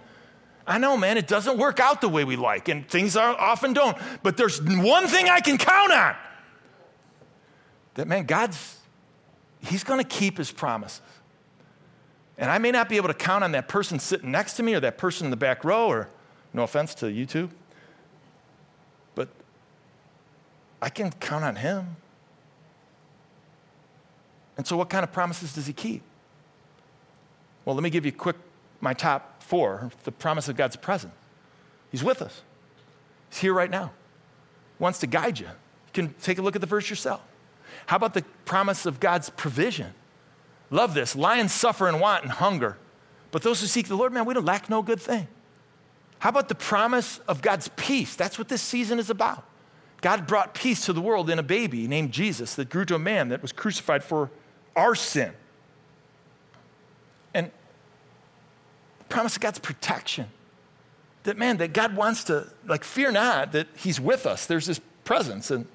I 0.66 0.78
know, 0.78 0.98
man, 0.98 1.18
it 1.18 1.28
doesn't 1.28 1.58
work 1.58 1.80
out 1.80 2.02
the 2.02 2.10
way 2.10 2.24
we 2.24 2.36
like, 2.36 2.68
and 2.68 2.88
things 2.88 3.16
are, 3.16 3.36
often 3.40 3.74
don't. 3.74 3.98
But 4.24 4.38
there's 4.38 4.62
one 4.62 5.08
thing 5.08 5.30
I 5.30 5.40
can 5.40 5.58
count 5.58 5.92
on 5.92 6.16
that, 7.96 8.08
man, 8.08 8.26
God's, 8.26 8.78
He's 9.60 9.84
going 9.84 10.00
to 10.00 10.08
keep 10.08 10.38
His 10.38 10.52
promises. 10.52 11.02
And 12.38 12.50
I 12.50 12.58
may 12.58 12.72
not 12.72 12.90
be 12.90 12.98
able 12.98 13.10
to 13.10 13.14
count 13.14 13.44
on 13.44 13.52
that 13.52 13.68
person 13.68 14.00
sitting 14.00 14.32
next 14.32 14.54
to 14.54 14.64
me 14.64 14.74
or 14.74 14.80
that 14.80 14.98
person 14.98 15.26
in 15.26 15.32
the 15.32 15.38
back 15.38 15.64
row, 15.64 15.88
or 15.88 16.10
no 16.54 16.64
offense 16.64 16.96
to 16.96 17.12
you 17.12 17.26
two, 17.26 17.50
but 19.14 19.30
I 20.82 20.90
can 20.90 21.12
count 21.12 21.44
on 21.44 21.58
him. 21.58 21.98
And 24.62 24.68
so, 24.68 24.78
what 24.78 24.92
kind 24.92 25.04
of 25.04 25.12
promises 25.12 25.54
does 25.54 25.66
he 25.66 25.74
keep? 25.74 26.04
Well, 27.66 27.76
let 27.76 27.82
me 27.82 27.90
give 27.90 28.06
you 28.06 28.12
quick 28.12 28.36
my 28.80 28.94
top 28.94 29.42
four 29.42 29.90
the 30.04 30.12
promise 30.12 30.48
of 30.50 30.56
God's 30.56 30.76
presence. 30.76 31.16
He's 31.90 32.04
with 32.04 32.22
us, 32.22 32.44
He's 33.32 33.40
here 33.40 33.56
right 33.56 33.72
now, 33.72 33.86
he 34.78 34.84
wants 34.84 35.00
to 35.00 35.08
guide 35.08 35.40
you. 35.40 35.48
You 35.48 35.94
can 35.94 36.14
take 36.22 36.38
a 36.38 36.44
look 36.44 36.54
at 36.54 36.62
the 36.62 36.68
verse 36.68 36.92
yourself. 36.92 37.22
How 37.88 37.96
about 37.96 38.14
the 38.14 38.22
promise 38.46 38.86
of 38.86 39.00
God's 39.00 39.32
provision? 39.32 39.96
Love 40.70 40.94
this. 40.94 41.16
Lions 41.16 41.52
suffer 41.52 41.88
and 41.88 42.00
want 42.00 42.22
and 42.22 42.32
hunger, 42.32 42.78
but 43.32 43.42
those 43.42 43.62
who 43.62 43.66
seek 43.66 43.88
the 43.88 43.96
Lord, 43.96 44.14
man, 44.14 44.26
we 44.26 44.36
don't 44.36 44.46
lack 44.46 44.70
no 44.70 44.84
good 44.84 45.02
thing. 45.02 45.28
How 46.20 46.30
about 46.30 46.50
the 46.50 46.56
promise 46.56 47.18
of 47.28 47.42
God's 47.42 47.68
peace? 47.78 48.16
That's 48.16 48.38
what 48.38 48.48
this 48.48 48.62
season 48.62 49.00
is 49.00 49.10
about. 49.10 49.44
God 50.02 50.28
brought 50.28 50.54
peace 50.54 50.86
to 50.86 50.94
the 50.94 51.02
world 51.02 51.32
in 51.32 51.40
a 51.40 51.44
baby 51.44 51.88
named 51.88 52.12
Jesus 52.12 52.54
that 52.54 52.70
grew 52.70 52.86
to 52.86 52.94
a 52.94 53.00
man 53.00 53.30
that 53.30 53.42
was 53.42 53.52
crucified 53.52 54.04
for 54.04 54.30
our 54.76 54.96
sin. 54.96 55.32
And 57.34 57.52
the 59.00 59.04
promise 59.06 59.36
of 59.36 59.42
God's 59.42 59.60
protection. 59.60 60.28
That 61.24 61.38
man, 61.38 61.58
that 61.58 61.74
God 61.74 61.96
wants 61.96 62.24
to, 62.26 62.48
like, 62.66 62.84
fear 62.84 63.12
not 63.12 63.52
that 63.52 63.68
He's 63.76 64.00
with 64.00 64.26
us. 64.26 64.46
There's 64.46 64.66
this 64.66 64.80
presence 65.04 65.52
and 65.52 65.68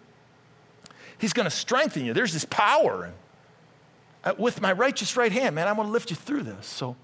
He's 1.19 1.33
going 1.33 1.45
to 1.45 1.51
strengthen 1.51 2.05
you. 2.05 2.13
There's 2.13 2.33
this 2.33 2.45
power. 2.45 3.05
And 3.05 3.15
uh, 4.25 4.35
with 4.39 4.61
my 4.61 4.73
righteous 4.73 5.17
right 5.17 5.33
hand, 5.33 5.55
man, 5.55 5.69
I 5.69 5.73
want 5.73 5.89
to 5.89 5.93
lift 5.93 6.11
you 6.11 6.17
through 6.17 6.43
this. 6.43 6.67
So, 6.67 6.97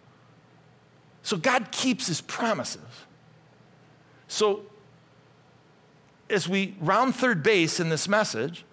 so 1.23 1.37
God 1.37 1.71
keeps 1.71 2.09
his 2.09 2.21
promises. 2.21 2.83
So 4.29 4.63
as 6.29 6.49
we 6.49 6.75
round 6.81 7.15
third 7.15 7.43
base 7.43 7.79
in 7.79 7.91
this 7.91 8.09
message 8.09 8.65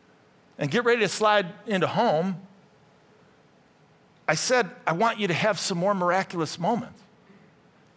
and 0.57 0.71
get 0.71 0.83
ready 0.83 1.01
to 1.01 1.07
slide 1.07 1.47
into 1.67 1.87
home, 1.87 2.41
I 4.29 4.35
said, 4.35 4.69
I 4.85 4.93
want 4.93 5.19
you 5.19 5.27
to 5.27 5.33
have 5.33 5.57
some 5.57 5.79
more 5.79 5.95
miraculous 5.95 6.59
moments. 6.59 7.01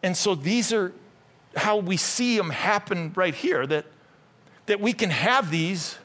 And 0.03 0.17
so 0.17 0.35
these 0.35 0.73
are 0.73 0.95
how 1.55 1.77
we 1.77 1.99
see 1.99 2.39
them 2.39 2.49
happen 2.49 3.13
right 3.15 3.35
here 3.35 3.67
that, 3.67 3.85
that 4.65 4.81
we 4.81 4.95
can 4.95 5.11
have 5.11 5.51
these 5.51 5.99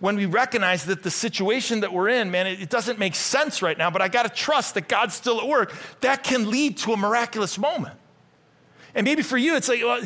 when 0.00 0.16
we 0.16 0.26
recognize 0.26 0.86
that 0.86 1.04
the 1.04 1.12
situation 1.12 1.78
that 1.80 1.92
we're 1.92 2.08
in, 2.08 2.32
man, 2.32 2.48
it, 2.48 2.60
it 2.60 2.70
doesn't 2.70 2.98
make 2.98 3.14
sense 3.14 3.62
right 3.62 3.78
now, 3.78 3.88
but 3.88 4.02
I 4.02 4.08
got 4.08 4.24
to 4.24 4.28
trust 4.28 4.74
that 4.74 4.88
God's 4.88 5.14
still 5.14 5.40
at 5.40 5.46
work. 5.46 5.72
That 6.00 6.24
can 6.24 6.50
lead 6.50 6.78
to 6.78 6.92
a 6.92 6.96
miraculous 6.96 7.56
moment. 7.56 7.94
And 8.96 9.04
maybe 9.04 9.22
for 9.22 9.38
you, 9.38 9.54
it's 9.54 9.68
like, 9.68 9.80
well, 9.80 10.02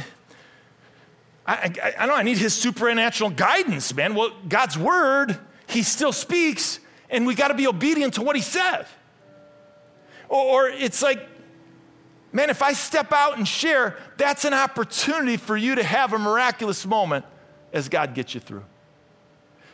I, 1.47 1.73
I, 1.83 1.95
I 2.01 2.07
know 2.07 2.15
I 2.15 2.25
need 2.25 2.37
his 2.37 2.53
supernatural 2.53 3.31
guidance, 3.31 3.95
man. 3.95 4.15
Well, 4.15 4.33
God's 4.47 4.77
word, 4.77 5.39
he 5.67 5.83
still 5.83 6.13
speaks, 6.13 6.79
and 7.09 7.27
we 7.27 7.35
got 7.35 7.49
to 7.49 7.55
be 7.55 7.67
obedient 7.67 8.15
to 8.15 8.23
what 8.23 8.37
he 8.37 8.43
said. 8.43 8.85
Or, 10.31 10.65
or 10.65 10.69
it's 10.71 11.03
like, 11.03 11.29
man, 12.33 12.49
if 12.49 12.63
I 12.63 12.73
step 12.73 13.13
out 13.13 13.37
and 13.37 13.47
share, 13.47 13.99
that's 14.17 14.47
an 14.47 14.55
opportunity 14.55 15.37
for 15.37 15.57
you 15.57 15.75
to 15.75 15.83
have 15.83 16.15
a 16.15 16.19
miraculous 16.19 16.87
moment 16.87 17.27
as 17.75 17.91
God 17.91 18.15
gets 18.15 18.35
you 18.35 18.41
through. 18.41 18.65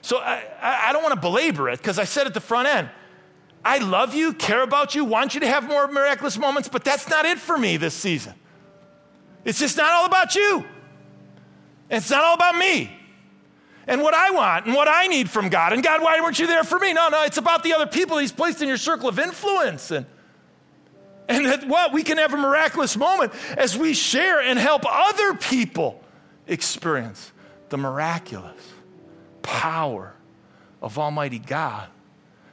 So 0.01 0.19
I, 0.19 0.43
I 0.61 0.93
don't 0.93 1.03
want 1.03 1.15
to 1.15 1.21
belabor 1.21 1.69
it 1.69 1.79
because 1.79 1.99
I 1.99 2.05
said 2.05 2.27
at 2.27 2.35
the 2.35 2.41
front 2.41 2.69
end, 2.69 2.91
I 3.65 3.79
love 3.79 4.15
you, 4.15 4.33
care 4.33 4.63
about 4.63 4.95
you, 4.95 5.05
want 5.05 5.35
you 5.35 5.41
to 5.41 5.49
have 5.49 5.67
more 5.67 5.89
miraculous 5.89 6.39
moments, 6.39 6.69
but 6.69 6.85
that's 6.85 7.09
not 7.09 7.25
it 7.25 7.39
for 7.39 7.59
me 7.59 7.77
this 7.77 7.95
season. 7.95 8.35
It's 9.45 9.59
just 9.59 9.77
not 9.77 9.93
all 9.93 10.07
about 10.07 10.35
you. 10.35 10.65
It's 11.91 12.11
not 12.11 12.23
all 12.23 12.35
about 12.35 12.57
me 12.57 12.93
and 13.89 14.03
what 14.03 14.15
I 14.15 14.31
want 14.31 14.67
and 14.67 14.75
what 14.75 14.89
I 14.89 15.07
need 15.07 15.31
from 15.31 15.49
God. 15.49 15.73
And 15.73 15.83
God, 15.83 16.03
why 16.03 16.21
weren't 16.21 16.39
you 16.39 16.47
there 16.47 16.65
for 16.65 16.79
me? 16.79 16.93
No, 16.93 17.09
no, 17.09 17.25
it's 17.25 17.39
about 17.39 17.63
the 17.63 17.73
other 17.75 17.87
people 17.87 18.19
He's 18.19 18.33
placed 18.33 18.63
in 18.63 18.69
your 18.69 18.77
circle 18.77 19.09
of 19.09 19.19
influence. 19.19 19.91
And, 19.91 20.07
and 21.29 21.47
that 21.47 21.67
what? 21.67 21.93
We 21.93 22.03
can 22.03 22.19
have 22.19 22.33
a 22.33 22.37
miraculous 22.37 22.97
moment 22.97 23.33
as 23.57 23.77
we 23.77 23.95
share 23.95 24.41
and 24.41 24.59
help 24.59 24.83
other 24.87 25.35
people 25.35 26.03
experience 26.47 27.33
the 27.69 27.77
miraculous 27.77 28.73
power 29.43 30.15
of 30.81 30.99
Almighty 30.99 31.39
God 31.39 31.89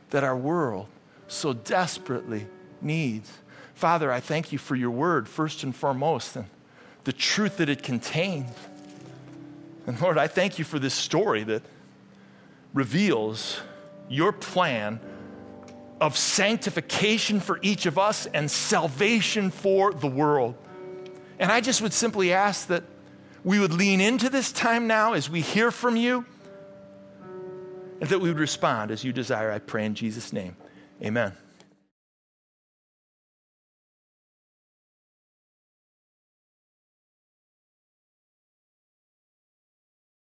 that 0.09 0.24
our 0.24 0.38
world 0.38 0.88
so 1.28 1.53
desperately 1.53 2.47
needs. 2.82 3.32
Father, 3.76 4.11
I 4.11 4.19
thank 4.19 4.51
you 4.51 4.57
for 4.57 4.76
your 4.76 4.91
word, 4.91 5.28
first 5.28 5.63
and 5.63 5.76
foremost, 5.76 6.36
and 6.36 6.45
the 7.03 7.13
truth 7.13 7.57
that 7.57 7.69
it 7.69 7.84
contains. 7.84 8.51
And 9.86 9.99
Lord, 9.99 10.17
I 10.17 10.28
thank 10.28 10.57
you 10.57 10.65
for 10.65 10.80
this 10.80 10.93
story 10.93 11.43
that 11.43 11.63
reveals 12.74 13.59
your 14.09 14.32
plan 14.32 14.99
of 16.04 16.18
sanctification 16.18 17.39
for 17.39 17.60
each 17.62 17.86
of 17.86 17.97
us 17.97 18.26
and 18.26 18.51
salvation 18.51 19.49
for 19.49 19.93
the 19.93 20.06
world. 20.06 20.54
And 21.39 21.49
I 21.49 21.62
just 21.62 21.82
would 21.82 21.93
simply 21.93 22.34
ask 22.34 22.68
that 22.68 22.84
we 23.45 23.58
would 23.58 23.72
lean 23.72 24.01
into 24.01 24.30
this 24.30 24.51
time 24.51 24.86
now 24.86 25.14
as 25.14 25.30
we 25.30 25.39
hear 25.39 25.72
from 25.72 25.95
you 25.95 26.26
and 28.01 28.10
that 28.10 28.20
we 28.20 28.28
would 28.28 28.38
respond 28.38 28.91
as 28.91 29.06
you 29.06 29.14
desire. 29.14 29.49
I 29.49 29.60
pray 29.60 29.86
in 29.86 29.95
Jesus' 29.95 30.34
name. 30.34 30.58
Amen. 31.01 31.38